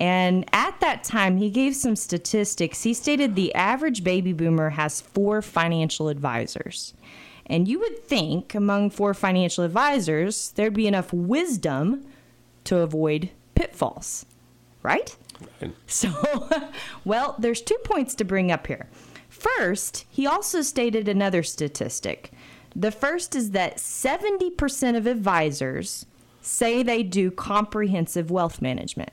And 0.00 0.48
at 0.54 0.80
that 0.80 1.04
time, 1.04 1.36
he 1.36 1.50
gave 1.50 1.76
some 1.76 1.94
statistics. 1.94 2.82
He 2.82 2.94
stated 2.94 3.34
the 3.34 3.54
average 3.54 4.02
baby 4.02 4.32
boomer 4.32 4.70
has 4.70 5.02
four 5.02 5.42
financial 5.42 6.08
advisors. 6.08 6.94
And 7.44 7.68
you 7.68 7.78
would 7.80 8.02
think 8.04 8.54
among 8.54 8.90
four 8.90 9.12
financial 9.12 9.62
advisors, 9.62 10.52
there'd 10.52 10.72
be 10.72 10.86
enough 10.86 11.12
wisdom 11.12 12.06
to 12.64 12.78
avoid 12.78 13.30
pitfalls, 13.54 14.24
right? 14.82 15.14
And 15.60 15.74
So, 15.86 16.10
well, 17.04 17.36
there's 17.38 17.60
two 17.60 17.78
points 17.84 18.14
to 18.16 18.24
bring 18.24 18.50
up 18.50 18.66
here. 18.68 18.88
First, 19.28 20.06
he 20.08 20.26
also 20.26 20.62
stated 20.62 21.08
another 21.08 21.42
statistic. 21.42 22.32
The 22.74 22.90
first 22.90 23.34
is 23.34 23.50
that 23.50 23.76
70% 23.78 24.96
of 24.96 25.06
advisors 25.06 26.06
say 26.40 26.82
they 26.82 27.02
do 27.02 27.30
comprehensive 27.30 28.30
wealth 28.30 28.62
management. 28.62 29.10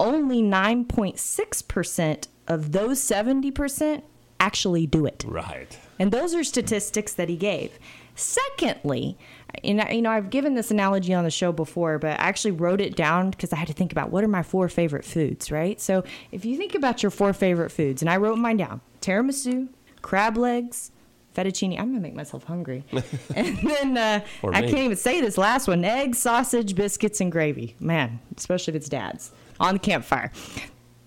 Only 0.00 0.42
9.6% 0.42 2.28
of 2.48 2.72
those 2.72 3.00
70% 3.00 4.02
actually 4.40 4.86
do 4.86 5.06
it. 5.06 5.24
right. 5.26 5.78
And 5.98 6.10
those 6.10 6.34
are 6.34 6.42
statistics 6.42 7.12
that 7.14 7.28
he 7.28 7.36
gave. 7.36 7.78
Secondly, 8.16 9.16
and 9.62 9.80
I- 9.80 9.90
you 9.92 10.02
know, 10.02 10.10
I've 10.10 10.30
given 10.30 10.54
this 10.54 10.70
analogy 10.72 11.14
on 11.14 11.22
the 11.24 11.30
show 11.30 11.52
before, 11.52 11.98
but 11.98 12.18
I 12.18 12.24
actually 12.24 12.50
wrote 12.52 12.80
it 12.80 12.96
down 12.96 13.30
because 13.30 13.52
I 13.52 13.56
had 13.56 13.68
to 13.68 13.74
think 13.74 13.92
about 13.92 14.10
what 14.10 14.24
are 14.24 14.28
my 14.28 14.42
four 14.42 14.68
favorite 14.68 15.04
foods, 15.04 15.52
right? 15.52 15.80
So 15.80 16.02
if 16.32 16.44
you 16.44 16.56
think 16.56 16.74
about 16.74 17.02
your 17.02 17.10
four 17.10 17.32
favorite 17.32 17.70
foods, 17.70 18.02
and 18.02 18.10
I 18.10 18.16
wrote 18.16 18.38
mine 18.38 18.56
down 18.56 18.80
tiramisu, 19.00 19.68
crab 20.00 20.36
legs, 20.36 20.90
fettuccine. 21.36 21.78
I'm 21.78 21.88
gonna 21.90 22.00
make 22.00 22.14
myself 22.14 22.44
hungry. 22.44 22.84
and 23.36 23.56
then 23.58 23.96
uh, 23.96 24.20
I 24.52 24.60
can't 24.62 24.74
even 24.78 24.96
say 24.96 25.20
this 25.20 25.38
last 25.38 25.68
one: 25.68 25.84
eggs, 25.84 26.18
sausage, 26.18 26.74
biscuits, 26.74 27.20
and 27.20 27.30
gravy. 27.30 27.76
Man, 27.80 28.18
especially 28.36 28.72
if 28.72 28.76
it's 28.76 28.88
dad's 28.88 29.30
on 29.62 29.74
the 29.74 29.80
campfire. 29.80 30.30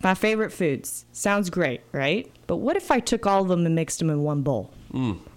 My 0.02 0.16
favorite 0.16 0.52
foods. 0.52 1.06
Sounds 1.12 1.50
great, 1.50 1.82
right? 1.92 2.32
But 2.48 2.58
what 2.58 2.76
if 2.76 2.90
I 2.90 3.00
took 3.00 3.26
all 3.26 3.44
of 3.44 3.50
them 3.50 3.66
and 3.66 3.76
mixed 3.76 4.00
them 4.00 4.10
in 4.10 4.24
one 4.24 4.42
bowl? 4.42 4.72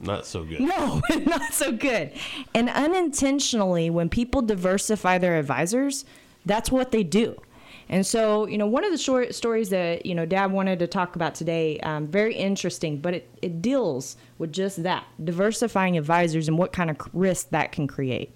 Not 0.00 0.25
so 0.25 0.44
good. 0.44 0.60
No, 0.60 1.02
not 1.26 1.52
so 1.52 1.72
good. 1.72 2.12
And 2.54 2.68
unintentionally, 2.68 3.90
when 3.90 4.08
people 4.08 4.40
diversify 4.40 5.18
their 5.18 5.37
advisors, 5.37 6.04
that's 6.46 6.70
what 6.70 6.92
they 6.92 7.02
do. 7.02 7.40
And 7.88 8.06
so, 8.06 8.46
you 8.46 8.58
know, 8.58 8.66
one 8.66 8.84
of 8.84 8.92
the 8.92 8.98
short 8.98 9.34
stories 9.34 9.70
that, 9.70 10.04
you 10.04 10.14
know, 10.14 10.26
Dad 10.26 10.52
wanted 10.52 10.78
to 10.80 10.87
talk 10.87 11.16
about 11.16 11.34
today, 11.34 11.80
um, 11.80 12.06
very 12.06 12.34
interesting, 12.34 12.98
but 12.98 13.14
it, 13.14 13.30
it 13.40 13.62
deals 13.62 14.16
with 14.37 14.52
just 14.52 14.82
that 14.82 15.04
diversifying 15.25 15.96
advisors 15.96 16.48
and 16.48 16.58
what 16.58 16.72
kind 16.72 16.90
of 16.90 16.98
risk 17.12 17.48
that 17.50 17.72
can 17.72 17.87
create. 17.87 18.30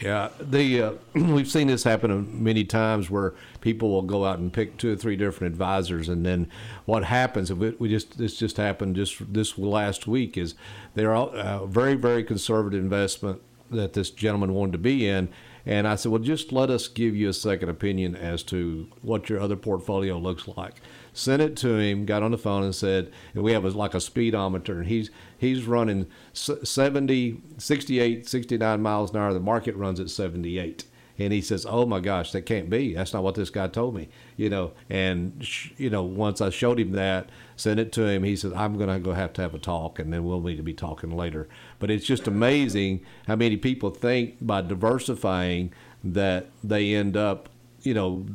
Yeah, 0.00 0.30
the 0.40 0.82
uh, 0.82 0.92
we've 1.14 1.48
seen 1.48 1.68
this 1.68 1.84
happen 1.84 2.42
many 2.42 2.64
times 2.64 3.10
where 3.10 3.34
people 3.64 3.90
will 3.90 4.02
go 4.02 4.26
out 4.26 4.38
and 4.38 4.52
pick 4.52 4.76
two 4.76 4.92
or 4.92 4.96
three 4.96 5.16
different 5.16 5.50
advisors, 5.50 6.06
and 6.10 6.24
then 6.24 6.46
what 6.84 7.02
happens? 7.04 7.50
If 7.50 7.62
it, 7.62 7.80
we 7.80 7.88
just 7.88 8.18
this 8.18 8.38
just 8.38 8.58
happened 8.58 8.94
just 8.94 9.32
this 9.32 9.56
last 9.56 10.06
week 10.06 10.36
is 10.36 10.54
they're 10.92 11.14
all 11.14 11.30
uh, 11.34 11.64
very 11.64 11.94
very 11.94 12.22
conservative 12.22 12.78
investment 12.78 13.40
that 13.70 13.94
this 13.94 14.10
gentleman 14.10 14.52
wanted 14.52 14.72
to 14.72 14.78
be 14.78 15.08
in, 15.08 15.30
and 15.64 15.88
I 15.88 15.96
said, 15.96 16.12
well, 16.12 16.20
just 16.20 16.52
let 16.52 16.68
us 16.68 16.88
give 16.88 17.16
you 17.16 17.30
a 17.30 17.32
second 17.32 17.70
opinion 17.70 18.14
as 18.14 18.42
to 18.44 18.86
what 19.00 19.30
your 19.30 19.40
other 19.40 19.56
portfolio 19.56 20.18
looks 20.18 20.46
like. 20.46 20.74
Sent 21.14 21.40
it 21.40 21.56
to 21.58 21.78
him, 21.78 22.04
got 22.04 22.22
on 22.22 22.32
the 22.32 22.38
phone 22.38 22.64
and 22.64 22.74
said, 22.74 23.10
and 23.32 23.42
we 23.42 23.52
have 23.52 23.64
a, 23.64 23.70
like 23.70 23.94
a 23.94 24.00
speedometer, 24.00 24.78
and 24.78 24.88
he's 24.88 25.10
he's 25.38 25.64
running 25.64 26.06
70, 26.34 27.40
68, 27.56 28.28
69 28.28 28.82
miles 28.82 29.10
an 29.10 29.16
hour. 29.16 29.32
The 29.32 29.40
market 29.40 29.74
runs 29.74 30.00
at 30.00 30.10
78. 30.10 30.84
And 31.18 31.32
he 31.32 31.40
says, 31.40 31.64
"Oh 31.68 31.86
my 31.86 32.00
gosh, 32.00 32.32
that 32.32 32.42
can't 32.42 32.68
be. 32.68 32.94
That's 32.94 33.12
not 33.12 33.22
what 33.22 33.34
this 33.34 33.50
guy 33.50 33.68
told 33.68 33.94
me." 33.94 34.08
You 34.36 34.50
know, 34.50 34.72
and 34.90 35.36
sh- 35.40 35.70
you 35.76 35.90
know, 35.90 36.02
once 36.02 36.40
I 36.40 36.50
showed 36.50 36.80
him 36.80 36.92
that, 36.92 37.30
sent 37.56 37.78
it 37.80 37.92
to 37.92 38.06
him, 38.06 38.24
he 38.24 38.36
said, 38.36 38.52
"I'm 38.52 38.76
going 38.76 38.88
to 38.88 38.98
go 38.98 39.12
have 39.12 39.32
to 39.34 39.42
have 39.42 39.54
a 39.54 39.58
talk, 39.58 39.98
and 39.98 40.12
then 40.12 40.24
we'll 40.24 40.40
need 40.40 40.56
to 40.56 40.62
be 40.62 40.74
talking 40.74 41.16
later." 41.16 41.48
But 41.78 41.90
it's 41.90 42.06
just 42.06 42.26
amazing 42.26 43.00
how 43.26 43.36
many 43.36 43.56
people 43.56 43.90
think 43.90 44.36
by 44.40 44.62
diversifying 44.62 45.72
that 46.02 46.48
they 46.62 46.94
end 46.94 47.16
up 47.16 47.48
you 47.84 47.92
know, 47.92 48.26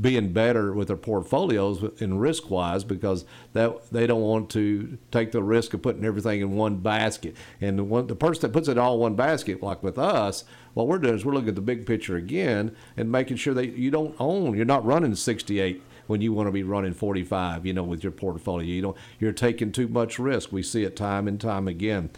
being 0.00 0.32
better 0.32 0.72
with 0.72 0.88
their 0.88 0.96
portfolios 0.96 1.84
in 2.00 2.18
risk 2.18 2.50
wise 2.50 2.84
because 2.84 3.24
that 3.52 3.90
they 3.92 4.06
don't 4.06 4.22
want 4.22 4.50
to 4.50 4.98
take 5.10 5.30
the 5.30 5.42
risk 5.42 5.74
of 5.74 5.82
putting 5.82 6.04
everything 6.04 6.40
in 6.40 6.52
one 6.52 6.76
basket. 6.76 7.36
And 7.60 7.78
the 7.78 7.84
one 7.84 8.06
the 8.06 8.16
person 8.16 8.42
that 8.42 8.52
puts 8.52 8.66
it 8.66 8.78
all 8.78 8.94
in 8.94 9.00
one 9.00 9.14
basket, 9.14 9.62
like 9.62 9.82
with 9.82 9.98
us, 9.98 10.44
what 10.74 10.88
we're 10.88 10.98
doing 10.98 11.14
is 11.14 11.24
we're 11.24 11.34
looking 11.34 11.50
at 11.50 11.54
the 11.54 11.60
big 11.60 11.86
picture 11.86 12.16
again 12.16 12.74
and 12.96 13.12
making 13.12 13.36
sure 13.36 13.54
that 13.54 13.76
you 13.76 13.90
don't 13.90 14.16
own, 14.18 14.56
you're 14.56 14.64
not 14.64 14.84
running 14.84 15.14
68 15.14 15.82
when 16.06 16.22
you 16.22 16.32
want 16.32 16.48
to 16.48 16.52
be 16.52 16.62
running 16.62 16.94
45, 16.94 17.66
you 17.66 17.74
know, 17.74 17.82
with 17.82 18.02
your 18.02 18.12
portfolio. 18.12 18.66
You 18.66 18.82
don't, 18.82 18.96
you're 19.20 19.32
taking 19.32 19.70
too 19.70 19.88
much 19.88 20.18
risk. 20.18 20.50
We 20.50 20.62
see 20.62 20.84
it 20.84 20.96
time 20.96 21.28
and 21.28 21.38
time 21.38 21.68
again. 21.68 22.10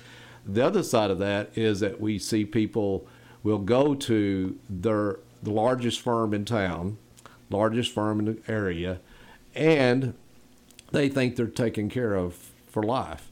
The 0.47 0.65
other 0.65 0.85
side 0.85 1.11
of 1.11 1.19
that 1.19 1.50
is 1.57 1.81
that 1.81 2.00
we 2.00 2.19
see 2.19 2.45
people 2.45 3.07
will 3.43 3.59
go 3.59 3.95
to 3.95 4.59
their 4.69 5.19
the 5.42 5.50
largest 5.50 6.00
firm 6.00 6.35
in 6.35 6.44
town, 6.44 6.99
largest 7.49 7.92
firm 7.92 8.20
in 8.20 8.25
the 8.26 8.38
area, 8.49 9.00
and 9.54 10.14
they 10.92 11.09
think 11.09 11.37
they're 11.37 11.47
taken 11.47 11.88
care 11.88 12.14
of 12.14 12.52
for 12.68 12.82
life. 12.82 13.30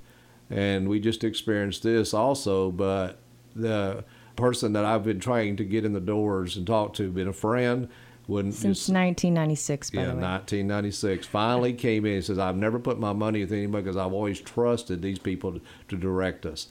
And 0.51 0.89
we 0.89 0.99
just 1.01 1.25
experienced 1.25 1.83
this 1.83 2.15
also, 2.15 2.71
but 2.71 3.19
the 3.55 4.05
person 4.37 4.73
that 4.73 4.85
I've 4.85 5.05
been 5.05 5.21
trying 5.21 5.57
to 5.57 5.65
get 5.65 5.85
in 5.85 5.93
the 5.93 6.01
doors 6.01 6.57
and 6.57 6.67
talk 6.67 6.95
to, 6.95 7.11
been 7.11 7.29
a 7.29 7.33
friend, 7.33 7.89
wouldn't 8.29 8.55
Since 8.55 8.81
just 8.81 8.89
1996, 8.91 9.91
by 9.91 10.01
yeah, 10.01 10.07
the 10.09 10.17
way. 10.17 10.23
1996. 10.23 11.27
Finally 11.27 11.73
came 11.73 12.05
in 12.05 12.17
and 12.17 12.25
says, 12.25 12.39
I've 12.39 12.57
never 12.57 12.79
put 12.79 13.01
my 13.01 13.13
money 13.13 13.41
with 13.41 13.53
anybody 13.53 13.83
because 13.83 13.97
I've 13.97 14.13
always 14.13 14.41
trusted 14.41 15.03
these 15.03 15.19
people 15.19 15.55
to, 15.55 15.61
to 15.89 15.97
direct 15.97 16.45
us. 16.47 16.69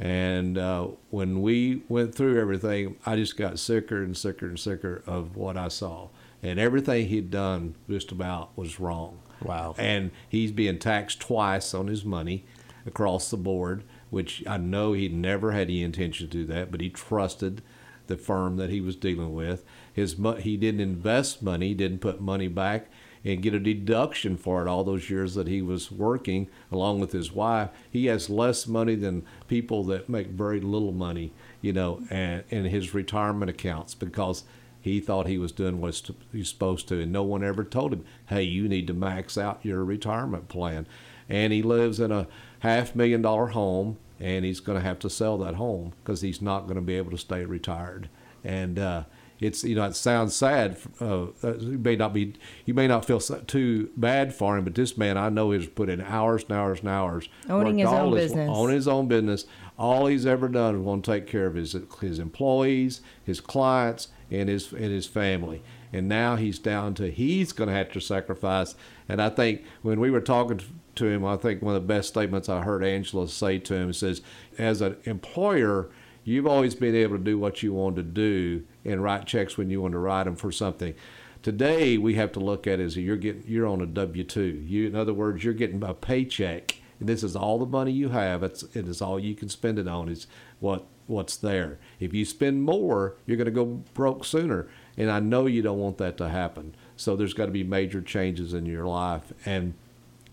And 0.00 0.58
uh, 0.58 0.88
when 1.10 1.40
we 1.40 1.82
went 1.88 2.14
through 2.14 2.40
everything, 2.40 2.96
I 3.06 3.16
just 3.16 3.36
got 3.36 3.58
sicker 3.58 4.02
and 4.02 4.16
sicker 4.16 4.46
and 4.46 4.58
sicker 4.58 5.02
of 5.06 5.36
what 5.36 5.56
I 5.56 5.68
saw. 5.68 6.08
And 6.42 6.58
everything 6.58 7.06
he'd 7.08 7.30
done 7.30 7.76
just 7.88 8.12
about 8.12 8.56
was 8.56 8.80
wrong. 8.80 9.20
Wow. 9.42 9.74
And 9.78 10.10
he's 10.28 10.52
being 10.52 10.78
taxed 10.78 11.20
twice 11.20 11.74
on 11.74 11.86
his 11.86 12.04
money 12.04 12.44
across 12.86 13.30
the 13.30 13.36
board, 13.36 13.84
which 14.10 14.42
I 14.46 14.56
know 14.56 14.92
he 14.92 15.08
never 15.08 15.52
had 15.52 15.68
any 15.68 15.82
intention 15.82 16.28
to 16.28 16.32
do 16.32 16.44
that, 16.46 16.70
but 16.70 16.80
he 16.80 16.90
trusted 16.90 17.62
the 18.06 18.16
firm 18.16 18.56
that 18.56 18.70
he 18.70 18.80
was 18.80 18.96
dealing 18.96 19.32
with. 19.32 19.64
His 19.92 20.16
he 20.40 20.56
didn't 20.56 20.80
invest 20.80 21.42
money, 21.42 21.72
didn't 21.72 22.00
put 22.00 22.20
money 22.20 22.48
back 22.48 22.90
and 23.24 23.42
get 23.42 23.54
a 23.54 23.58
deduction 23.58 24.36
for 24.36 24.60
it 24.62 24.68
all 24.68 24.84
those 24.84 25.08
years 25.08 25.34
that 25.34 25.48
he 25.48 25.62
was 25.62 25.90
working 25.90 26.48
along 26.70 27.00
with 27.00 27.12
his 27.12 27.32
wife. 27.32 27.70
He 27.90 28.06
has 28.06 28.28
less 28.28 28.66
money 28.66 28.94
than 28.94 29.24
people 29.48 29.82
that 29.84 30.08
make 30.08 30.28
very 30.28 30.60
little 30.60 30.92
money, 30.92 31.32
you 31.60 31.72
know, 31.72 32.02
and 32.10 32.44
in 32.50 32.66
his 32.66 32.92
retirement 32.92 33.50
accounts 33.50 33.94
because 33.94 34.44
he 34.84 35.00
thought 35.00 35.26
he 35.26 35.38
was 35.38 35.50
doing 35.50 35.80
what 35.80 36.10
he's 36.30 36.50
supposed 36.50 36.88
to, 36.88 37.00
and 37.00 37.10
no 37.10 37.22
one 37.22 37.42
ever 37.42 37.64
told 37.64 37.94
him, 37.94 38.04
"Hey, 38.26 38.42
you 38.42 38.68
need 38.68 38.86
to 38.88 38.92
max 38.92 39.38
out 39.38 39.60
your 39.62 39.82
retirement 39.82 40.48
plan." 40.48 40.86
And 41.26 41.54
he 41.54 41.62
lives 41.62 41.98
in 41.98 42.12
a 42.12 42.28
half 42.58 42.94
million 42.94 43.22
dollar 43.22 43.46
home, 43.46 43.96
and 44.20 44.44
he's 44.44 44.60
going 44.60 44.78
to 44.78 44.84
have 44.84 44.98
to 44.98 45.08
sell 45.08 45.38
that 45.38 45.54
home 45.54 45.94
because 46.02 46.20
he's 46.20 46.42
not 46.42 46.64
going 46.64 46.74
to 46.74 46.82
be 46.82 46.96
able 46.96 47.12
to 47.12 47.16
stay 47.18 47.46
retired. 47.46 48.10
And 48.44 48.78
uh, 48.78 49.04
it's 49.44 49.64
you 49.64 49.74
know 49.74 49.84
it 49.84 49.96
sounds 49.96 50.34
sad. 50.34 50.76
Uh, 51.00 51.26
you 51.42 51.78
may 51.82 51.96
not 51.96 52.12
be 52.12 52.34
you 52.64 52.74
may 52.74 52.86
not 52.86 53.04
feel 53.04 53.20
too 53.20 53.90
bad 53.96 54.34
for 54.34 54.56
him, 54.56 54.64
but 54.64 54.74
this 54.74 54.96
man 54.96 55.16
I 55.16 55.28
know 55.28 55.50
has 55.52 55.66
put 55.66 55.88
in 55.88 56.00
hours 56.00 56.44
and 56.44 56.52
hours 56.52 56.80
and 56.80 56.88
hours 56.88 57.28
Owning 57.48 57.78
his 57.78 57.88
own 57.88 58.14
business. 58.14 58.50
owning 58.50 58.76
his 58.76 58.88
own 58.88 59.08
business. 59.08 59.46
All 59.78 60.06
he's 60.06 60.24
ever 60.24 60.48
done 60.48 60.76
is 60.76 60.80
want 60.80 61.04
to 61.04 61.10
take 61.10 61.26
care 61.26 61.46
of 61.46 61.54
his 61.54 61.76
his 62.00 62.18
employees, 62.18 63.00
his 63.24 63.40
clients, 63.40 64.08
and 64.30 64.48
his 64.48 64.72
and 64.72 64.84
his 64.84 65.06
family. 65.06 65.62
And 65.92 66.08
now 66.08 66.36
he's 66.36 66.58
down 66.58 66.94
to 66.94 67.10
he's 67.10 67.52
going 67.52 67.68
to 67.68 67.74
have 67.74 67.92
to 67.92 68.00
sacrifice. 68.00 68.74
And 69.08 69.22
I 69.22 69.28
think 69.28 69.62
when 69.82 70.00
we 70.00 70.10
were 70.10 70.20
talking 70.20 70.60
to 70.96 71.06
him, 71.06 71.24
I 71.24 71.36
think 71.36 71.62
one 71.62 71.76
of 71.76 71.82
the 71.82 71.86
best 71.86 72.08
statements 72.08 72.48
I 72.48 72.62
heard 72.62 72.82
Angela 72.84 73.28
say 73.28 73.58
to 73.60 73.74
him 73.74 73.92
says, 73.92 74.22
as 74.58 74.80
an 74.80 74.96
employer, 75.04 75.88
you've 76.24 76.46
always 76.46 76.74
been 76.74 76.94
able 76.94 77.16
to 77.18 77.22
do 77.22 77.38
what 77.38 77.62
you 77.62 77.72
want 77.72 77.96
to 77.96 78.02
do 78.02 78.64
and 78.84 79.02
write 79.02 79.26
checks 79.26 79.56
when 79.56 79.70
you 79.70 79.80
want 79.80 79.92
to 79.92 79.98
write 79.98 80.24
them 80.24 80.36
for 80.36 80.52
something. 80.52 80.94
Today 81.42 81.98
we 81.98 82.14
have 82.14 82.32
to 82.32 82.40
look 82.40 82.66
at 82.66 82.80
is 82.80 82.96
you're 82.96 83.16
getting 83.16 83.44
you're 83.46 83.66
on 83.66 83.80
a 83.80 83.86
W 83.86 84.24
two. 84.24 84.62
You 84.66 84.86
in 84.86 84.94
other 84.94 85.14
words, 85.14 85.44
you're 85.44 85.54
getting 85.54 85.82
a 85.82 85.94
paycheck. 85.94 86.78
And 87.00 87.08
this 87.08 87.22
is 87.22 87.36
all 87.36 87.58
the 87.58 87.66
money 87.66 87.92
you 87.92 88.10
have. 88.10 88.42
It's 88.42 88.62
it 88.74 88.88
is 88.88 89.02
all 89.02 89.18
you 89.18 89.34
can 89.34 89.48
spend 89.48 89.78
it 89.78 89.88
on. 89.88 90.08
Is 90.08 90.26
what 90.60 90.86
what's 91.06 91.36
there. 91.36 91.78
If 92.00 92.14
you 92.14 92.24
spend 92.24 92.62
more, 92.62 93.16
you're 93.26 93.36
going 93.36 93.44
to 93.44 93.50
go 93.50 93.66
broke 93.92 94.24
sooner. 94.24 94.68
And 94.96 95.10
I 95.10 95.20
know 95.20 95.46
you 95.46 95.60
don't 95.60 95.78
want 95.78 95.98
that 95.98 96.16
to 96.18 96.28
happen. 96.28 96.74
So 96.96 97.14
there's 97.14 97.34
got 97.34 97.46
to 97.46 97.52
be 97.52 97.64
major 97.64 98.00
changes 98.00 98.54
in 98.54 98.64
your 98.64 98.86
life. 98.86 99.32
And 99.44 99.74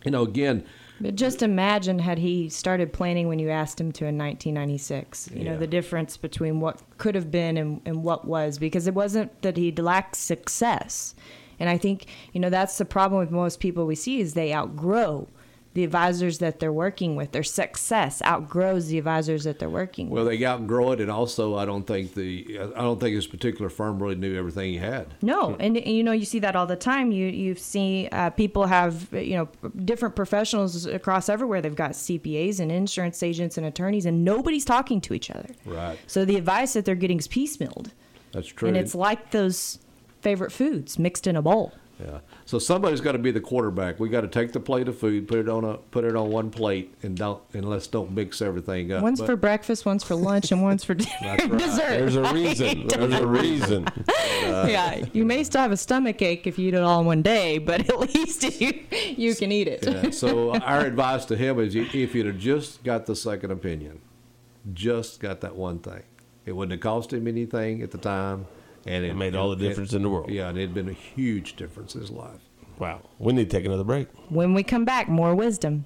you 0.06 0.12
know, 0.12 0.24
again, 0.24 0.66
But 1.02 1.16
just 1.16 1.42
imagine 1.42 2.00
had 2.00 2.20
he 2.20 2.48
started 2.50 2.94
planning 2.94 3.28
when 3.28 3.40
you 3.40 3.50
asked 3.50 3.82
him 3.82 3.92
to 3.94 4.06
in 4.06 4.18
1996. 4.18 5.32
You 5.34 5.44
know, 5.44 5.58
the 5.58 5.68
difference 5.68 6.16
between 6.16 6.60
what 6.60 6.82
could 6.98 7.16
have 7.16 7.32
been 7.32 7.58
and, 7.58 7.82
and 7.86 8.04
what 8.04 8.26
was, 8.26 8.60
because 8.60 8.88
it 8.88 8.94
wasn't 8.94 9.42
that 9.42 9.58
he 9.58 9.72
lacked 9.72 10.16
success. 10.16 11.16
And 11.60 11.70
I 11.70 11.78
think, 11.78 12.06
you 12.34 12.40
know, 12.40 12.50
that's 12.50 12.78
the 12.78 12.86
problem 12.86 13.20
with 13.20 13.32
most 13.32 13.60
people 13.60 13.86
we 13.86 13.96
see 13.96 14.20
is 14.20 14.34
they 14.34 14.54
outgrow 14.54 15.28
the 15.74 15.84
advisors 15.84 16.40
that 16.40 16.60
they're 16.60 16.74
working 16.74 17.16
with. 17.16 17.32
Their 17.32 17.44
success 17.44 18.22
outgrows 18.24 18.88
the 18.88 18.98
advisors 18.98 19.46
that 19.46 19.60
they're 19.60 19.70
working 19.70 20.10
with. 20.10 20.18
well, 20.18 20.26
they 20.26 20.44
outgrow 20.46 20.92
it, 20.92 21.02
and 21.02 21.10
also 21.10 21.56
I 21.56 21.66
don't 21.66 21.88
think 21.88 22.14
the 22.14 22.60
I 22.76 22.82
don't 22.82 23.00
think 23.00 23.16
this 23.16 23.28
particular 23.28 23.70
firm 23.70 24.02
really 24.02 24.16
knew 24.16 24.38
everything 24.38 24.72
he 24.74 24.78
had. 24.78 25.14
No, 25.22 25.56
and, 25.60 25.78
and, 25.78 25.88
you 25.88 26.04
know 26.04 26.12
you 26.12 26.26
see 26.26 26.40
that 26.40 26.56
all 26.56 26.66
the 26.66 26.76
time. 26.76 27.12
You 27.12 27.28
you 27.28 27.56
see 27.56 28.10
uh, 28.12 28.32
people 28.32 28.66
have 28.66 29.08
you 29.14 29.38
know 29.38 29.50
different 29.86 30.16
professionals 30.16 30.86
across 30.86 31.30
everywhere. 31.30 31.62
They've 31.62 31.76
got 31.76 31.92
CPAs 31.92 32.60
and 32.60 32.72
insurance 32.72 33.24
agents 33.24 33.58
and 33.58 33.66
attorneys, 33.66 34.06
and 34.06 34.26
nobody's 34.26 34.66
talking 34.66 35.00
to 35.02 35.14
each 35.14 35.32
other. 35.32 35.50
Right. 35.66 35.98
So 36.08 36.26
the 36.26 36.36
advice 36.36 36.74
that 36.74 36.86
they're 36.86 36.96
getting 36.96 37.20
is 37.20 37.28
piecemealed, 37.28 37.92
That's 38.34 38.48
true. 38.48 38.68
and 38.68 38.76
it's 38.76 38.94
like 38.94 39.32
those 39.32 39.80
favorite 40.22 40.52
foods 40.52 41.00
mixed 41.00 41.28
in 41.28 41.36
a 41.36 41.42
bowl. 41.42 41.74
Yeah. 42.04 42.20
So 42.46 42.58
somebody's 42.60 43.02
got 43.02 43.12
to 43.14 43.20
be 43.20 43.32
the 43.32 43.40
quarterback. 43.42 44.00
We 44.00 44.10
got 44.10 44.22
to 44.22 44.28
take 44.28 44.52
the 44.54 44.60
plate 44.60 44.88
of 44.88 44.98
food, 44.98 45.28
put 45.28 45.38
it 45.40 45.48
on 45.50 45.64
a 45.64 45.78
put 45.78 46.04
it 46.04 46.16
on 46.16 46.30
one 46.32 46.50
plate, 46.50 46.94
and 47.04 47.16
don't 47.16 47.42
and 47.54 47.70
let's 47.70 47.88
don't 47.88 48.12
mix 48.14 48.42
everything 48.42 48.92
up. 48.92 49.04
One's 49.04 49.20
But- 49.20 49.26
for 49.28 49.36
breakfast, 49.36 49.86
one's 49.86 50.04
for 50.04 50.16
lunch, 50.16 50.52
and 50.52 50.62
one's 50.64 50.84
for 50.84 50.94
dinner, 50.96 51.12
That's 51.22 51.44
right. 51.48 51.58
dessert. 51.60 51.90
There's 51.90 52.16
a 52.16 52.34
reason. 52.34 52.88
There's 52.88 53.14
a 53.14 53.28
reason. 53.28 53.88
yeah, 54.42 55.06
you 55.14 55.26
may 55.26 55.44
still 55.44 55.62
have 55.62 55.72
a 55.72 55.78
stomach 55.78 56.22
ache 56.22 56.48
if 56.48 56.58
you 56.58 56.70
eat 56.70 56.74
it 56.74 56.82
all 56.82 57.02
in 57.02 57.06
one 57.06 57.22
day, 57.22 57.58
but 57.58 57.82
at 57.90 58.00
least 58.16 58.44
you 58.62 58.84
you 58.92 59.36
can 59.36 59.52
eat 59.52 59.68
it. 59.68 59.86
Yeah. 59.86 60.10
So 60.10 60.56
our 60.56 60.86
advice 60.86 61.26
to 61.26 61.38
him 61.38 61.60
is, 61.60 61.76
if 61.76 62.16
you'd 62.16 62.26
have 62.26 62.38
just 62.40 62.84
got 62.84 63.06
the 63.06 63.16
second 63.16 63.52
opinion, 63.52 64.02
just 64.74 65.20
got 65.20 65.42
that 65.42 65.56
one 65.56 65.80
thing, 65.80 66.04
it 66.46 66.54
wouldn't 66.54 66.72
have 66.72 66.82
cost 66.82 67.14
him 67.14 67.28
anything 67.28 67.82
at 67.82 67.92
the 67.92 67.98
time, 67.98 68.46
and 68.86 69.06
It 69.06 69.16
made 69.16 69.36
all 69.36 69.50
the 69.50 69.56
difference 69.56 69.94
in 69.94 70.02
the 70.02 70.10
world. 70.10 70.30
Yeah, 70.30 70.50
and 70.50 70.58
it'd 70.58 70.74
been 70.74 70.90
a 70.90 70.94
huge 70.94 71.56
difference 71.56 71.96
in 71.96 72.02
his 72.02 72.12
life. 72.12 72.42
Wow. 72.80 73.02
We 73.20 73.34
need 73.34 73.50
to 73.50 73.58
take 73.58 73.66
another 73.66 73.84
break. 73.84 74.08
When 74.30 74.54
we 74.54 74.64
come 74.64 74.86
back, 74.86 75.08
more 75.08 75.36
wisdom. 75.36 75.86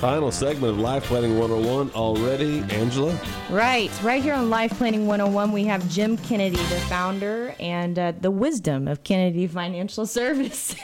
Final 0.00 0.30
segment 0.30 0.74
of 0.74 0.78
Life 0.78 1.06
Planning 1.06 1.36
101 1.40 1.90
already. 1.90 2.60
Angela? 2.72 3.18
Right. 3.50 3.90
Right 4.04 4.22
here 4.22 4.34
on 4.34 4.48
Life 4.48 4.78
Planning 4.78 5.08
101, 5.08 5.50
we 5.50 5.64
have 5.64 5.88
Jim 5.90 6.16
Kennedy, 6.18 6.54
the 6.56 6.80
founder 6.88 7.52
and 7.58 7.98
uh, 7.98 8.12
the 8.20 8.30
wisdom 8.30 8.86
of 8.86 9.02
Kennedy 9.02 9.48
Financial 9.48 10.06
Services. 10.18 10.74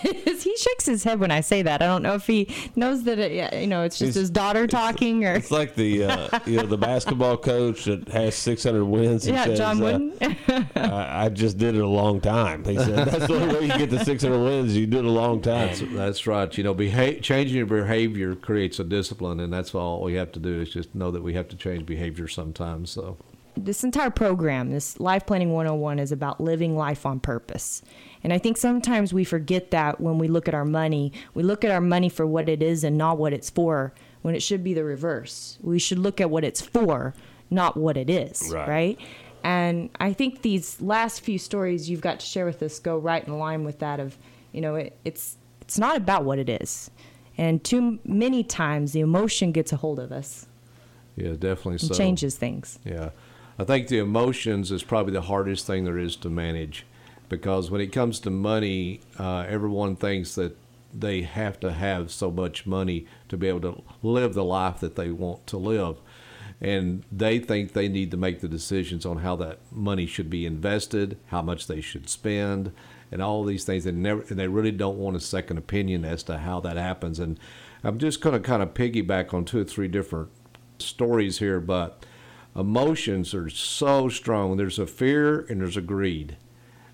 he 0.43 0.57
shakes 0.57 0.87
his 0.87 1.05
head 1.05 1.21
when 1.21 1.31
I 1.31 1.43
say 1.43 1.63
that. 1.63 1.81
I 1.81 1.87
don't 1.87 2.03
know 2.03 2.15
if 2.15 2.27
he 2.27 2.53
knows 2.75 3.05
that, 3.05 3.21
it, 3.21 3.31
yeah, 3.31 3.55
you 3.57 3.69
know, 3.69 3.83
it's 3.85 3.99
just 4.01 4.07
He's- 4.15 4.15
his 4.17 4.31
daughter 4.31 4.67
talking 4.67 5.25
or. 5.25 5.35
It's 5.35 5.53
like 5.53 5.77
the 5.77 6.05
uh, 6.07 6.41
you 6.45 6.57
know 6.57 6.67
the 6.67 6.77
basketball 6.79 7.37
coach 7.37 7.85
that 7.85 8.09
has 8.09 8.35
600 8.35 8.85
wins. 8.85 9.29
Yeah, 9.29 9.45
says, 9.45 9.59
John 9.59 9.81
uh, 9.81 9.85
Wooden. 9.85 10.67
I, 10.75 11.27
I 11.27 11.29
just 11.29 11.57
did 11.57 11.77
it 11.77 11.83
a 11.83 11.87
long 11.87 12.21
time. 12.21 12.65
He 12.65 12.77
said 12.77 13.07
that's 13.09 13.29
the 13.29 13.35
only 13.41 13.55
way 13.55 13.61
you 13.67 13.79
get 13.79 13.91
the 13.91 14.05
600 14.05 14.37
wins. 14.43 14.77
You 14.77 14.89
do 14.89 14.99
it 14.99 15.05
a 15.05 15.11
long 15.11 15.41
time. 15.41 15.69
That's, 15.69 15.83
that's 15.93 16.27
right. 16.27 16.57
You 16.59 16.65
know, 16.65 16.75
beha- 16.75 17.21
changing 17.21 17.57
your 17.57 17.67
behavior 17.67 18.35
creates 18.35 18.81
a 18.81 18.85
discipline, 19.05 19.39
and 19.41 19.53
that's 19.53 19.75
all 19.75 20.03
we 20.03 20.15
have 20.15 20.33
to 20.33 20.41
do 20.41 20.63
is 20.63 20.71
just 20.71 20.95
know 20.95 21.11
that 21.11 21.23
we 21.23 21.35
have 21.35 21.49
to 21.49 21.57
change 21.57 21.85
behavior 21.85 22.27
sometimes. 22.27 22.91
So, 22.91 23.19
this 23.57 23.85
entire 23.85 24.11
program, 24.11 24.71
this 24.71 24.99
Life 24.99 25.27
Planning 25.27 25.53
101, 25.53 25.99
is 25.99 26.11
about 26.11 26.41
living 26.41 26.75
life 26.77 27.05
on 27.07 27.21
purpose. 27.21 27.83
And 28.25 28.33
I 28.33 28.39
think 28.39 28.57
sometimes 28.57 29.13
we 29.13 29.23
forget 29.25 29.71
that 29.71 30.01
when 30.01 30.19
we 30.19 30.27
look 30.27 30.49
at 30.49 30.55
our 30.55 30.65
money. 30.65 31.13
We 31.35 31.43
look 31.43 31.65
at 31.65 31.71
our 31.71 31.81
money 31.81 32.09
for 32.09 32.27
what 32.27 32.49
it 32.49 32.63
is 32.63 32.83
and 32.83 32.97
not 32.97 33.19
what 33.19 33.33
it's 33.33 33.51
for, 33.51 33.93
when 34.23 34.35
it 34.35 34.43
should 34.43 34.65
be 34.65 34.73
the 34.75 34.85
reverse. 34.85 35.59
We 35.61 35.79
should 35.79 35.99
look 35.99 36.21
at 36.21 36.31
what 36.31 36.43
it's 36.45 36.63
for, 36.63 37.15
not 37.51 37.77
what 37.77 37.97
it 37.97 38.09
is, 38.09 38.51
Right. 38.53 38.69
right? 38.69 38.99
And 39.45 39.91
I 40.01 40.15
think 40.15 40.41
these 40.41 40.81
last 40.81 41.21
few 41.21 41.39
stories 41.39 41.91
you've 41.91 42.01
got 42.01 42.21
to 42.21 42.27
share 42.27 42.47
with 42.47 42.63
us 42.63 42.79
go 42.79 42.97
right 42.97 43.25
in 43.25 43.39
line 43.39 43.65
with 43.65 43.81
that 43.81 44.01
of, 44.01 44.17
you 44.53 44.63
know, 44.63 44.77
it, 44.77 44.97
it's 45.05 45.37
it's 45.61 45.79
not 45.79 45.97
about 45.97 46.25
what 46.25 46.39
it 46.39 46.49
is. 46.49 46.91
And 47.37 47.65
too 47.65 47.99
many 48.05 48.45
times 48.45 48.93
the 48.93 49.01
emotion 49.01 49.53
gets 49.53 49.73
a 49.73 49.77
hold 49.77 49.99
of 49.99 50.13
us 50.13 50.47
yeah, 51.17 51.33
definitely 51.33 51.79
so. 51.79 51.95
changes 51.95 52.37
things. 52.37 52.79
Yeah. 52.85 53.11
I 53.59 53.65
think 53.65 53.89
the 53.89 53.99
emotions 53.99 54.73
is 54.73 54.83
probably 54.83 55.13
the 55.13 55.23
hardest 55.23 55.67
thing 55.67 55.85
there 55.85 55.99
is 55.99 56.17
to 56.17 56.29
manage 56.29 56.85
because 57.29 57.71
when 57.71 57.81
it 57.81 57.93
comes 57.93 58.19
to 58.21 58.31
money, 58.31 59.01
uh, 59.19 59.45
everyone 59.49 59.97
thinks 59.97 60.35
that 60.35 60.57
they 60.93 61.23
have 61.23 61.59
to 61.61 61.73
have 61.73 62.11
so 62.11 62.31
much 62.31 62.67
money 62.67 63.07
to 63.29 63.37
be 63.37 63.49
able 63.49 63.61
to 63.61 63.83
live 64.03 64.35
the 64.35 64.45
life 64.45 64.81
that 64.81 64.97
they 64.97 65.11
want 65.11 65.47
to 65.49 65.57
live. 65.57 65.97
And 66.61 67.05
they 67.11 67.39
think 67.39 67.73
they 67.73 67.89
need 67.89 68.11
to 68.13 68.17
make 68.17 68.41
the 68.41 68.49
decisions 68.49 69.05
on 69.05 69.19
how 69.19 69.37
that 69.37 69.59
money 69.71 70.07
should 70.07 70.31
be 70.31 70.47
invested, 70.47 71.19
how 71.27 71.43
much 71.43 71.67
they 71.67 71.81
should 71.81 72.09
spend, 72.09 72.73
and 73.15 73.23
all 73.23 73.45
these 73.45 73.65
things. 73.65 73.87
And, 73.87 74.03
never, 74.03 74.23
and 74.29 74.39
they 74.39 74.49
really 74.49 74.73
don't 74.73 74.99
want 74.99 75.17
a 75.17 75.21
second 75.21 75.57
opinion 75.57 76.05
as 76.05 76.23
to 76.25 76.39
how 76.39 76.61
that 76.61 76.77
happens. 76.77 77.19
And 77.19 77.39
I'm 77.83 77.97
just 77.99 78.21
going 78.21 78.35
to 78.35 78.47
kind 78.47 78.63
of 78.63 78.75
piggyback 78.75 79.33
on 79.33 79.47
two 79.47 79.61
or 79.61 79.65
three 79.65 79.89
different 79.89 80.29
stories 80.79 81.39
here, 81.39 81.61
but 81.61 82.05
emotions 82.57 83.33
are 83.33 83.49
so 83.49 84.09
strong. 84.09 84.57
There's 84.57 84.81
a 84.81 84.87
fear 84.87 85.41
and 85.47 85.61
there's 85.61 85.77
a 85.77 85.81
greed. 85.81 86.37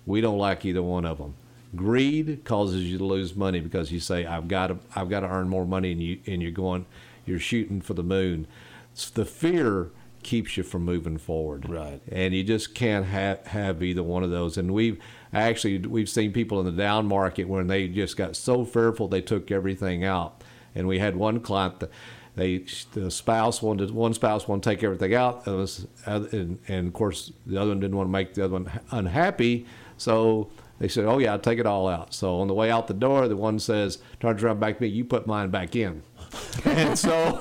We 0.05 0.21
don't 0.21 0.37
like 0.37 0.63
either 0.63 0.83
one 0.83 1.05
of 1.05 1.17
them. 1.17 1.33
Greed 1.75 2.43
causes 2.45 2.83
you 2.83 2.99
to 2.99 3.03
lose 3.03 3.35
money 3.35 3.59
because 3.59 3.91
you 3.91 3.99
say, 3.99 4.25
"I've 4.25 4.47
got 4.47 4.67
to, 4.67 4.77
I've 4.95 5.09
got 5.09 5.21
to 5.21 5.29
earn 5.29 5.47
more 5.47 5.65
money," 5.65 5.93
and 5.93 6.03
you 6.03 6.19
and 6.27 6.41
you're 6.41 6.51
going, 6.51 6.85
you're 7.25 7.39
shooting 7.39 7.79
for 7.79 7.93
the 7.93 8.03
moon. 8.03 8.45
It's 8.91 9.09
the 9.09 9.25
fear 9.25 9.89
keeps 10.23 10.57
you 10.57 10.63
from 10.63 10.83
moving 10.83 11.17
forward. 11.17 11.69
Right. 11.69 12.01
And 12.11 12.33
you 12.33 12.43
just 12.43 12.75
can't 12.75 13.05
have 13.05 13.47
have 13.47 13.81
either 13.81 14.03
one 14.03 14.23
of 14.23 14.31
those. 14.31 14.57
And 14.57 14.73
we've 14.73 15.01
actually 15.33 15.77
we've 15.79 16.09
seen 16.09 16.33
people 16.33 16.59
in 16.59 16.65
the 16.65 16.71
down 16.71 17.07
market 17.07 17.45
when 17.45 17.67
they 17.67 17.87
just 17.87 18.17
got 18.17 18.35
so 18.35 18.65
fearful 18.65 19.07
they 19.07 19.21
took 19.21 19.51
everything 19.51 20.03
out. 20.03 20.43
And 20.75 20.87
we 20.87 20.99
had 20.99 21.15
one 21.15 21.39
client 21.41 21.79
that 21.81 21.91
they 22.35 22.59
the 22.93 23.11
spouse 23.11 23.61
wanted 23.61 23.91
one 23.91 24.13
spouse 24.13 24.47
wanted 24.47 24.63
to 24.63 24.69
take 24.69 24.83
everything 24.83 25.13
out, 25.13 25.45
and, 25.47 25.57
was, 25.57 25.87
and, 26.05 26.59
and 26.67 26.87
of 26.87 26.93
course 26.93 27.31
the 27.45 27.57
other 27.57 27.71
one 27.71 27.79
didn't 27.81 27.97
want 27.97 28.07
to 28.07 28.11
make 28.11 28.33
the 28.33 28.45
other 28.45 28.53
one 28.53 28.71
unhappy, 28.91 29.65
so 29.97 30.49
they 30.79 30.87
said, 30.87 31.05
"Oh 31.05 31.17
yeah, 31.17 31.33
I'll 31.33 31.39
take 31.39 31.59
it 31.59 31.65
all 31.65 31.87
out." 31.87 32.13
So 32.13 32.39
on 32.39 32.47
the 32.47 32.53
way 32.53 32.71
out 32.71 32.87
the 32.87 32.93
door, 32.93 33.27
the 33.27 33.35
one 33.35 33.59
says, 33.59 33.97
turns 34.19 34.41
around 34.43 34.59
back 34.59 34.77
to 34.77 34.83
me, 34.83 34.87
"You 34.87 35.03
put 35.03 35.27
mine 35.27 35.49
back 35.49 35.75
in." 35.75 36.03
and 36.65 36.97
so, 36.97 37.37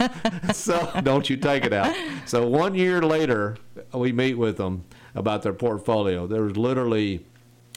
so 0.53 0.90
don't 1.05 1.31
you 1.31 1.37
take 1.37 1.64
it 1.64 1.72
out. 1.72 1.94
So 2.26 2.46
one 2.48 2.74
year 2.74 3.00
later, 3.00 3.57
we 3.94 4.12
meet 4.12 4.35
with 4.35 4.57
them 4.57 4.85
about 5.14 5.42
their 5.42 5.53
portfolio. 5.53 6.26
There 6.26 6.42
was 6.42 6.57
literally 6.57 7.24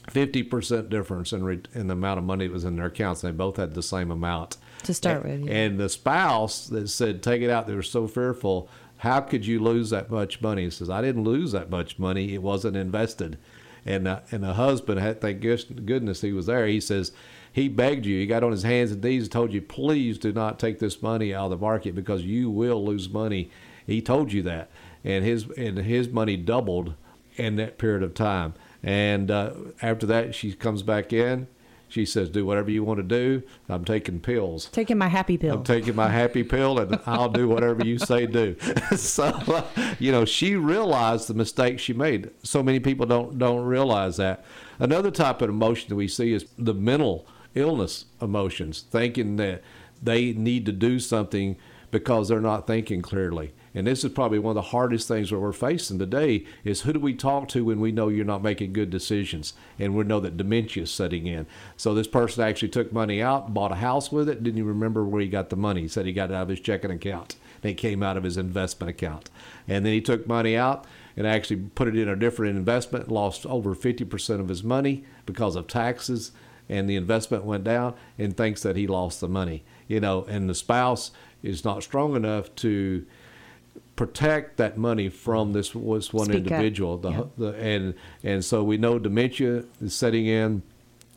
50% 0.07 0.89
difference 0.89 1.33
in, 1.33 1.43
re- 1.43 1.61
in 1.73 1.87
the 1.87 1.93
amount 1.93 2.19
of 2.19 2.23
money 2.23 2.47
that 2.47 2.53
was 2.53 2.65
in 2.65 2.75
their 2.75 2.87
accounts. 2.87 3.21
They 3.21 3.31
both 3.31 3.57
had 3.57 3.73
the 3.73 3.83
same 3.83 4.11
amount. 4.11 4.57
To 4.83 4.93
start 4.93 5.23
and, 5.23 5.41
with, 5.41 5.49
yeah. 5.49 5.57
And 5.57 5.79
the 5.79 5.89
spouse 5.89 6.67
that 6.67 6.89
said, 6.89 7.23
take 7.23 7.41
it 7.41 7.49
out, 7.49 7.67
they 7.67 7.75
were 7.75 7.83
so 7.83 8.07
fearful. 8.07 8.69
How 8.97 9.21
could 9.21 9.45
you 9.45 9.59
lose 9.59 9.89
that 9.89 10.09
much 10.09 10.41
money? 10.41 10.63
He 10.63 10.69
says, 10.69 10.89
I 10.89 11.01
didn't 11.01 11.23
lose 11.23 11.51
that 11.51 11.69
much 11.69 11.99
money. 11.99 12.33
It 12.33 12.41
wasn't 12.41 12.77
invested. 12.77 13.37
And, 13.85 14.07
uh, 14.07 14.21
and 14.31 14.43
the 14.43 14.53
husband, 14.53 14.99
had, 14.99 15.19
thank 15.19 15.41
goodness 15.41 16.21
he 16.21 16.31
was 16.31 16.45
there. 16.45 16.67
He 16.67 16.79
says, 16.79 17.11
he 17.51 17.67
begged 17.67 18.05
you. 18.05 18.19
He 18.19 18.25
got 18.25 18.43
on 18.43 18.51
his 18.51 18.63
hands 18.63 18.91
and 18.91 19.03
knees 19.03 19.23
and 19.23 19.31
told 19.31 19.53
you, 19.53 19.61
please 19.61 20.17
do 20.17 20.33
not 20.33 20.57
take 20.57 20.79
this 20.79 21.01
money 21.01 21.33
out 21.33 21.45
of 21.45 21.51
the 21.51 21.57
market 21.57 21.93
because 21.93 22.23
you 22.23 22.49
will 22.49 22.83
lose 22.83 23.09
money. 23.09 23.51
He 23.85 24.01
told 24.01 24.33
you 24.33 24.41
that, 24.43 24.69
and 25.03 25.23
his 25.23 25.47
and 25.57 25.77
his 25.77 26.07
money 26.07 26.37
doubled 26.37 26.95
in 27.35 27.57
that 27.57 27.77
period 27.77 28.01
of 28.01 28.13
time. 28.13 28.53
And 28.83 29.31
uh, 29.31 29.53
after 29.81 30.05
that, 30.07 30.35
she 30.35 30.53
comes 30.53 30.83
back 30.83 31.13
in. 31.13 31.47
She 31.87 32.05
says, 32.05 32.29
"Do 32.29 32.43
whatever 32.43 32.71
you 32.71 32.83
want 32.83 32.97
to 32.97 33.03
do. 33.03 33.43
I'm 33.69 33.85
taking 33.85 34.19
pills. 34.19 34.65
Taking 34.71 34.97
my 34.97 35.09
happy 35.09 35.37
pill. 35.37 35.57
I'm 35.57 35.63
taking 35.63 35.95
my 35.95 36.09
happy 36.09 36.43
pill, 36.43 36.79
and 36.79 36.99
I'll 37.05 37.29
do 37.29 37.47
whatever 37.47 37.85
you 37.85 37.99
say 37.99 38.25
do." 38.25 38.55
so, 38.95 39.25
uh, 39.25 39.63
you 39.99 40.11
know, 40.11 40.25
she 40.25 40.55
realized 40.55 41.27
the 41.27 41.35
mistake 41.35 41.77
she 41.79 41.93
made. 41.93 42.31
So 42.41 42.63
many 42.63 42.79
people 42.79 43.05
don't 43.05 43.37
don't 43.37 43.63
realize 43.63 44.17
that. 44.17 44.43
Another 44.79 45.11
type 45.11 45.43
of 45.43 45.49
emotion 45.49 45.89
that 45.89 45.95
we 45.95 46.07
see 46.07 46.33
is 46.33 46.47
the 46.57 46.73
mental 46.73 47.27
illness 47.53 48.05
emotions, 48.19 48.85
thinking 48.89 49.35
that 49.35 49.61
they 50.01 50.33
need 50.33 50.65
to 50.65 50.71
do 50.71 50.99
something 50.99 51.57
because 51.91 52.27
they're 52.27 52.41
not 52.41 52.65
thinking 52.65 53.03
clearly. 53.03 53.53
And 53.75 53.87
this 53.87 54.03
is 54.03 54.11
probably 54.11 54.39
one 54.39 54.51
of 54.51 54.63
the 54.63 54.69
hardest 54.69 55.07
things 55.07 55.29
that 55.29 55.39
we're 55.39 55.51
facing 55.51 55.97
today 55.97 56.45
is 56.63 56.81
who 56.81 56.93
do 56.93 56.99
we 56.99 57.13
talk 57.13 57.47
to 57.49 57.65
when 57.65 57.79
we 57.79 57.91
know 57.91 58.07
you're 58.07 58.25
not 58.25 58.43
making 58.43 58.73
good 58.73 58.89
decisions 58.89 59.53
and 59.79 59.95
we 59.95 60.03
know 60.03 60.19
that 60.19 60.37
dementia 60.37 60.83
is 60.83 60.91
setting 60.91 61.25
in. 61.25 61.47
So 61.75 61.93
this 61.93 62.07
person 62.07 62.43
actually 62.43 62.69
took 62.69 62.93
money 62.93 63.21
out, 63.21 63.53
bought 63.53 63.71
a 63.71 63.75
house 63.75 64.11
with 64.11 64.29
it, 64.29 64.43
didn't 64.43 64.59
even 64.59 64.69
remember 64.69 65.05
where 65.05 65.21
he 65.21 65.27
got 65.27 65.49
the 65.49 65.55
money. 65.55 65.81
He 65.81 65.87
said 65.87 66.05
he 66.05 66.13
got 66.13 66.29
it 66.29 66.35
out 66.35 66.43
of 66.43 66.49
his 66.49 66.59
checking 66.59 66.91
account. 66.91 67.35
And 67.63 67.71
it 67.71 67.75
came 67.75 68.03
out 68.03 68.17
of 68.17 68.23
his 68.23 68.37
investment 68.37 68.89
account. 68.89 69.29
And 69.67 69.85
then 69.85 69.93
he 69.93 70.01
took 70.01 70.27
money 70.27 70.55
out 70.55 70.85
and 71.17 71.25
actually 71.25 71.61
put 71.75 71.87
it 71.87 71.97
in 71.97 72.07
a 72.07 72.15
different 72.15 72.57
investment, 72.57 73.09
lost 73.09 73.45
over 73.45 73.73
50% 73.73 74.39
of 74.39 74.49
his 74.49 74.63
money 74.63 75.05
because 75.25 75.55
of 75.55 75.67
taxes 75.67 76.31
and 76.69 76.89
the 76.89 76.95
investment 76.95 77.43
went 77.43 77.63
down 77.63 77.93
and 78.17 78.35
thinks 78.35 78.61
that 78.63 78.75
he 78.75 78.87
lost 78.87 79.19
the 79.21 79.27
money. 79.27 79.63
You 79.87 79.99
know, 79.99 80.23
and 80.25 80.49
the 80.49 80.55
spouse 80.55 81.11
is 81.41 81.65
not 81.65 81.83
strong 81.83 82.15
enough 82.15 82.53
to 82.55 83.05
protect 83.95 84.57
that 84.57 84.77
money 84.77 85.09
from 85.09 85.53
this 85.53 85.75
was 85.75 86.13
one 86.13 86.25
Speak 86.25 86.37
individual. 86.37 86.97
The, 86.97 87.11
Yeah. 87.11 87.23
the 87.37 87.55
and 87.55 87.93
and 88.23 88.43
so 88.43 88.63
we 88.63 88.77
know 88.77 88.99
dementia 88.99 89.65
is 89.81 89.93
setting 89.95 90.25
in, 90.25 90.63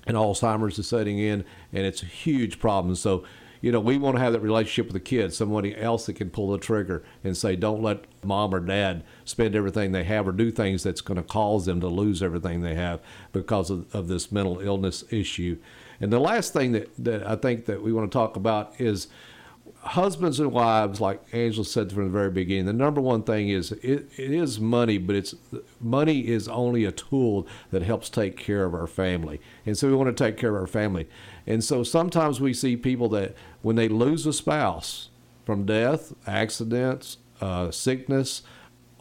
and 0.06 0.16
Alzheimer's 0.16 0.78
is 0.78 0.88
setting 0.88 1.18
in, 1.18 1.44
and 1.72 1.86
it's 1.86 2.02
a 2.02 2.06
huge 2.06 2.58
problem. 2.58 2.94
So. 2.94 3.24
You 3.62 3.72
know, 3.72 3.80
we 3.80 3.96
want 3.96 4.16
to 4.16 4.22
have 4.22 4.34
that 4.34 4.40
relationship 4.40 4.84
with 4.84 4.92
the 4.92 5.00
kids, 5.00 5.36
somebody 5.36 5.74
else 5.76 6.06
that 6.06 6.12
can 6.12 6.28
pull 6.28 6.50
the 6.50 6.58
trigger 6.58 7.02
and 7.24 7.34
say, 7.34 7.56
don't 7.56 7.82
let 7.82 8.04
mom 8.22 8.54
or 8.54 8.60
dad 8.60 9.02
spend 9.24 9.56
everything 9.56 9.90
they 9.92 10.04
have 10.04 10.28
or 10.28 10.32
do 10.32 10.50
things 10.50 10.82
that's 10.82 11.00
going 11.00 11.16
to 11.16 11.22
cause 11.22 11.64
them 11.64 11.80
to 11.80 11.88
lose 11.88 12.22
everything 12.22 12.60
they 12.60 12.74
have 12.74 13.00
because 13.32 13.70
of, 13.70 13.92
of 13.94 14.08
this 14.08 14.30
mental 14.30 14.60
illness 14.60 15.04
issue. 15.10 15.56
And 16.00 16.12
the 16.12 16.20
last 16.20 16.52
thing 16.52 16.72
that, 16.72 16.90
that 16.98 17.26
I 17.26 17.34
think 17.34 17.64
that 17.64 17.82
we 17.82 17.94
want 17.94 18.08
to 18.12 18.16
talk 18.16 18.36
about 18.36 18.74
is 18.78 19.08
husbands 19.86 20.40
and 20.40 20.52
wives, 20.52 21.00
like 21.00 21.22
Angela 21.32 21.64
said 21.64 21.92
from 21.92 22.04
the 22.04 22.10
very 22.10 22.30
beginning, 22.30 22.66
the 22.66 22.72
number 22.72 23.00
one 23.00 23.22
thing 23.22 23.48
is 23.48 23.72
it, 23.72 24.08
it 24.16 24.30
is 24.32 24.60
money, 24.60 24.98
but 24.98 25.16
it's 25.16 25.34
money 25.80 26.28
is 26.28 26.48
only 26.48 26.84
a 26.84 26.92
tool 26.92 27.46
that 27.70 27.82
helps 27.82 28.10
take 28.10 28.36
care 28.36 28.64
of 28.64 28.74
our 28.74 28.86
family, 28.86 29.40
and 29.64 29.76
so 29.76 29.88
we 29.88 29.94
want 29.94 30.14
to 30.14 30.24
take 30.24 30.36
care 30.36 30.50
of 30.50 30.60
our 30.60 30.66
family, 30.66 31.08
and 31.46 31.62
so 31.62 31.82
sometimes 31.82 32.40
we 32.40 32.52
see 32.52 32.76
people 32.76 33.08
that 33.10 33.34
when 33.62 33.76
they 33.76 33.88
lose 33.88 34.26
a 34.26 34.32
spouse 34.32 35.10
from 35.44 35.64
death, 35.64 36.12
accidents, 36.26 37.18
uh, 37.40 37.70
sickness, 37.70 38.42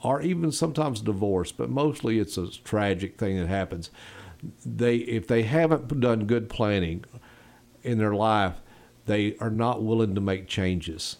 or 0.03 0.21
even 0.21 0.51
sometimes 0.51 1.01
divorce, 1.01 1.51
but 1.51 1.69
mostly 1.69 2.19
it's 2.19 2.37
a 2.37 2.47
tragic 2.63 3.17
thing 3.17 3.39
that 3.39 3.47
happens. 3.47 3.89
They 4.63 4.97
if 4.97 5.27
they 5.27 5.43
haven't 5.43 5.99
done 5.99 6.25
good 6.25 6.49
planning 6.49 7.05
in 7.81 7.97
their 7.97 8.13
life 8.13 8.61
they 9.05 9.35
are 9.39 9.49
not 9.49 9.83
willing 9.83 10.15
to 10.15 10.21
make 10.21 10.47
changes 10.47 11.17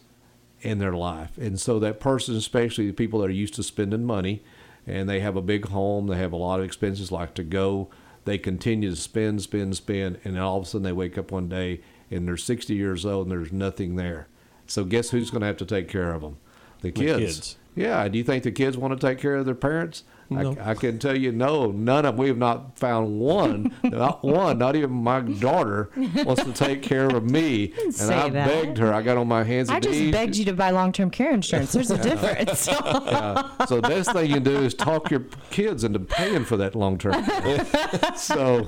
in 0.61 0.79
their 0.79 0.93
life. 0.93 1.37
And 1.37 1.59
so 1.59 1.79
that 1.79 1.99
person, 1.99 2.35
especially 2.35 2.87
the 2.87 2.93
people 2.93 3.19
that 3.19 3.27
are 3.27 3.33
used 3.33 3.53
to 3.55 3.63
spending 3.63 4.03
money 4.03 4.43
and 4.87 5.07
they 5.07 5.19
have 5.19 5.35
a 5.35 5.41
big 5.41 5.67
home, 5.67 6.07
they 6.07 6.17
have 6.17 6.33
a 6.33 6.37
lot 6.37 6.59
of 6.59 6.65
expenses 6.65 7.11
like 7.11 7.33
to 7.35 7.43
go, 7.43 7.89
they 8.25 8.37
continue 8.37 8.89
to 8.89 8.95
spend, 8.95 9.41
spend, 9.43 9.75
spend, 9.77 10.19
and 10.23 10.39
all 10.39 10.57
of 10.57 10.63
a 10.63 10.65
sudden 10.65 10.83
they 10.83 10.91
wake 10.91 11.17
up 11.17 11.31
one 11.31 11.47
day 11.47 11.81
and 12.09 12.27
they're 12.27 12.37
60 12.37 12.73
years 12.73 13.05
old 13.05 13.27
and 13.27 13.31
there's 13.31 13.51
nothing 13.51 13.95
there. 13.95 14.27
So 14.67 14.83
guess 14.83 15.11
who's 15.11 15.29
going 15.29 15.41
to 15.41 15.47
have 15.47 15.57
to 15.57 15.65
take 15.65 15.87
care 15.87 16.11
of 16.13 16.21
them? 16.21 16.37
The 16.81 16.91
kids. 16.91 17.19
kids. 17.19 17.57
Yeah. 17.75 18.07
Do 18.07 18.17
you 18.17 18.23
think 18.23 18.43
the 18.43 18.51
kids 18.51 18.77
want 18.77 18.99
to 18.99 19.07
take 19.07 19.19
care 19.19 19.35
of 19.35 19.45
their 19.45 19.53
parents? 19.53 20.03
No. 20.29 20.55
I, 20.59 20.71
I 20.71 20.73
can 20.73 20.97
tell 20.99 21.15
you, 21.17 21.31
no, 21.31 21.71
none 21.71 22.05
of. 22.05 22.17
We 22.17 22.27
have 22.29 22.37
not 22.37 22.77
found 22.79 23.19
one, 23.19 23.73
not 23.83 24.23
one, 24.23 24.57
not 24.57 24.75
even 24.75 24.91
my 24.91 25.21
daughter 25.21 25.89
wants 26.25 26.43
to 26.43 26.53
take 26.53 26.81
care 26.81 27.07
of 27.07 27.29
me. 27.29 27.73
And 28.01 28.11
I 28.11 28.29
that. 28.29 28.47
begged 28.47 28.77
her. 28.79 28.93
I 28.93 29.01
got 29.01 29.17
on 29.17 29.27
my 29.27 29.43
hands 29.43 29.69
and 29.69 29.77
I 29.77 29.79
just 29.79 29.97
knees. 29.99 30.11
begged 30.11 30.35
you 30.35 30.45
to 30.45 30.53
buy 30.53 30.71
long-term 30.71 31.11
care 31.11 31.31
insurance. 31.31 31.71
There's 31.71 31.91
a 31.91 31.97
difference. 31.97 32.67
Yeah. 33.05 33.65
So 33.65 33.75
the 33.79 33.87
best 33.87 34.11
thing 34.11 34.27
you 34.27 34.35
can 34.35 34.43
do 34.43 34.57
is 34.57 34.73
talk 34.73 35.11
your 35.11 35.21
kids 35.51 35.83
into 35.83 35.99
paying 35.99 36.43
for 36.43 36.57
that 36.57 36.75
long 36.75 36.97
term. 36.97 37.13
so, 38.15 38.67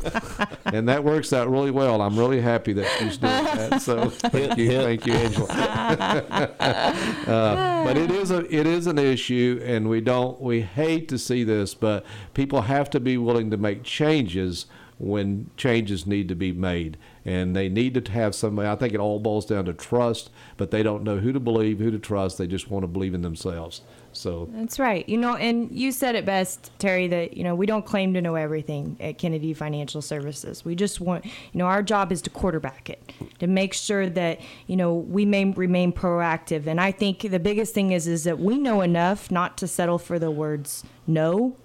and 0.65 0.87
that 0.87 1.03
works 1.03 1.33
out 1.33 1.49
really 1.49 1.71
well. 1.71 2.01
I'm 2.01 2.17
really 2.17 2.41
happy 2.41 2.73
that 2.73 2.85
she's 2.99 3.17
doing 3.17 3.31
that. 3.43 3.81
So 3.81 4.09
thank 4.09 4.57
you, 4.57 4.71
thank 4.71 5.05
you, 5.05 5.13
Angela. 5.13 5.47
uh, 5.49 7.83
but 7.85 7.97
it 7.97 8.11
is 8.11 8.31
a 8.31 8.39
it 8.53 8.67
is 8.67 8.87
an 8.87 8.97
issue, 8.97 9.59
and 9.63 9.89
we 9.89 10.01
don't 10.01 10.39
we 10.41 10.61
hate 10.61 11.09
to 11.09 11.17
see 11.17 11.43
this, 11.47 11.73
but 11.73 12.05
people 12.33 12.61
have 12.61 12.89
to 12.91 12.99
be 12.99 13.17
willing 13.17 13.49
to 13.51 13.57
make 13.57 13.83
changes 13.83 14.67
when 14.99 15.49
changes 15.57 16.07
need 16.07 16.27
to 16.27 16.35
be 16.35 16.51
made. 16.51 16.97
And 17.25 17.55
they 17.55 17.69
need 17.69 17.93
to 17.93 18.11
have 18.11 18.33
somebody 18.33 18.67
i 18.67 18.75
think 18.75 18.93
it 18.93 18.99
all 18.99 19.19
boils 19.19 19.45
down 19.45 19.65
to 19.65 19.73
trust 19.73 20.29
but 20.55 20.71
they 20.71 20.81
don't 20.81 21.03
know 21.03 21.17
who 21.17 21.31
to 21.33 21.39
believe 21.39 21.79
who 21.79 21.91
to 21.91 21.99
trust. 21.99 22.37
They 22.37 22.47
just 22.47 22.69
want 22.69 22.83
to 22.83 22.87
believe 22.87 23.13
in 23.13 23.21
themselves 23.21 23.81
so 24.17 24.49
That's 24.51 24.79
right. 24.79 25.07
You 25.07 25.17
know, 25.17 25.35
and 25.35 25.71
you 25.71 25.91
said 25.91 26.15
it 26.15 26.25
best, 26.25 26.71
Terry, 26.79 27.07
that, 27.07 27.37
you 27.37 27.43
know, 27.43 27.55
we 27.55 27.65
don't 27.65 27.85
claim 27.85 28.13
to 28.15 28.21
know 28.21 28.35
everything 28.35 28.97
at 28.99 29.17
Kennedy 29.17 29.53
Financial 29.53 30.01
Services. 30.01 30.65
We 30.65 30.75
just 30.75 30.99
want, 30.99 31.25
you 31.25 31.31
know, 31.53 31.65
our 31.65 31.83
job 31.83 32.11
is 32.11 32.21
to 32.23 32.29
quarterback 32.29 32.89
it, 32.89 33.11
to 33.39 33.47
make 33.47 33.73
sure 33.73 34.09
that, 34.09 34.41
you 34.65 34.75
know, 34.75 34.93
we 34.93 35.25
may 35.25 35.45
remain 35.45 35.93
proactive. 35.93 36.67
And 36.67 36.81
I 36.81 36.91
think 36.91 37.21
the 37.21 37.39
biggest 37.39 37.73
thing 37.73 37.91
is 37.91 38.07
is 38.07 38.23
that 38.23 38.39
we 38.39 38.57
know 38.57 38.81
enough 38.81 39.29
not 39.29 39.57
to 39.59 39.67
settle 39.67 39.97
for 39.97 40.17
the 40.19 40.31
words 40.31 40.83
no. 41.05 41.55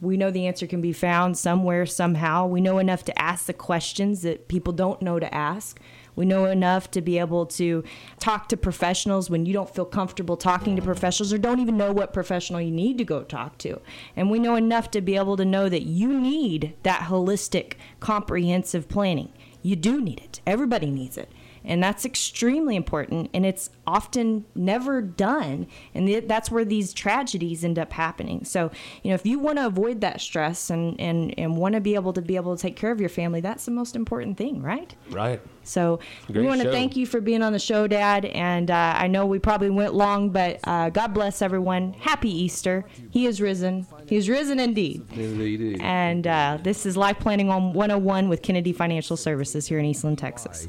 We 0.00 0.18
know 0.18 0.30
the 0.30 0.46
answer 0.46 0.66
can 0.66 0.82
be 0.82 0.92
found 0.92 1.38
somewhere, 1.38 1.86
somehow. 1.86 2.46
We 2.46 2.60
know 2.60 2.78
enough 2.78 3.04
to 3.04 3.18
ask 3.18 3.46
the 3.46 3.54
questions 3.54 4.20
that 4.22 4.46
people 4.46 4.74
don't 4.74 5.00
know 5.00 5.18
to 5.18 5.34
ask. 5.34 5.80
We 6.16 6.24
know 6.24 6.46
enough 6.46 6.90
to 6.92 7.02
be 7.02 7.18
able 7.18 7.46
to 7.46 7.84
talk 8.18 8.48
to 8.48 8.56
professionals 8.56 9.30
when 9.30 9.46
you 9.46 9.52
don't 9.52 9.72
feel 9.72 9.84
comfortable 9.84 10.36
talking 10.36 10.74
to 10.76 10.82
professionals 10.82 11.32
or 11.32 11.38
don't 11.38 11.60
even 11.60 11.76
know 11.76 11.92
what 11.92 12.12
professional 12.12 12.60
you 12.60 12.70
need 12.70 12.98
to 12.98 13.04
go 13.04 13.22
talk 13.22 13.58
to. 13.58 13.80
And 14.16 14.30
we 14.30 14.38
know 14.38 14.56
enough 14.56 14.90
to 14.92 15.00
be 15.00 15.16
able 15.16 15.36
to 15.36 15.44
know 15.44 15.68
that 15.68 15.82
you 15.82 16.18
need 16.18 16.74
that 16.82 17.02
holistic, 17.02 17.74
comprehensive 18.00 18.88
planning. 18.88 19.32
You 19.62 19.76
do 19.76 20.00
need 20.00 20.20
it. 20.20 20.40
Everybody 20.46 20.90
needs 20.90 21.18
it. 21.18 21.30
And 21.66 21.82
that's 21.82 22.04
extremely 22.04 22.76
important. 22.76 23.28
And 23.34 23.44
it's 23.44 23.70
often 23.86 24.44
never 24.54 25.02
done. 25.02 25.66
And 25.94 26.06
th- 26.06 26.24
that's 26.26 26.50
where 26.50 26.64
these 26.64 26.92
tragedies 26.92 27.64
end 27.64 27.78
up 27.78 27.92
happening. 27.92 28.44
So, 28.44 28.70
you 29.02 29.10
know, 29.10 29.14
if 29.14 29.26
you 29.26 29.38
want 29.38 29.58
to 29.58 29.66
avoid 29.66 30.00
that 30.00 30.20
stress 30.20 30.70
and, 30.70 30.98
and, 31.00 31.34
and 31.38 31.56
want 31.56 31.74
to 31.74 31.80
be 31.80 31.94
able 31.94 32.12
to 32.12 32.22
be 32.22 32.36
able 32.36 32.56
to 32.56 32.62
take 32.62 32.76
care 32.76 32.92
of 32.92 33.00
your 33.00 33.08
family, 33.08 33.40
that's 33.40 33.64
the 33.64 33.72
most 33.72 33.96
important 33.96 34.38
thing, 34.38 34.62
right? 34.62 34.94
Right. 35.10 35.40
So 35.64 35.98
Great 36.26 36.42
we 36.42 36.46
want 36.46 36.62
to 36.62 36.70
thank 36.70 36.96
you 36.96 37.06
for 37.06 37.20
being 37.20 37.42
on 37.42 37.52
the 37.52 37.58
show, 37.58 37.86
Dad. 37.86 38.24
And 38.26 38.70
uh, 38.70 38.94
I 38.96 39.08
know 39.08 39.26
we 39.26 39.38
probably 39.38 39.70
went 39.70 39.94
long, 39.94 40.30
but 40.30 40.60
uh, 40.64 40.90
God 40.90 41.12
bless 41.12 41.42
everyone. 41.42 41.92
Happy 41.94 42.30
Easter. 42.30 42.84
He 43.10 43.26
is 43.26 43.40
risen. 43.40 43.86
He 44.08 44.16
is 44.16 44.28
risen 44.28 44.60
indeed. 44.60 45.04
Indeed. 45.12 45.80
And 45.80 46.26
uh, 46.26 46.58
this 46.62 46.86
is 46.86 46.96
Life 46.96 47.18
Planning 47.18 47.50
on 47.50 47.72
101 47.72 48.28
with 48.28 48.42
Kennedy 48.42 48.72
Financial 48.72 49.16
Services 49.16 49.66
here 49.66 49.78
in 49.78 49.84
Eastland, 49.84 50.18
Texas. 50.18 50.68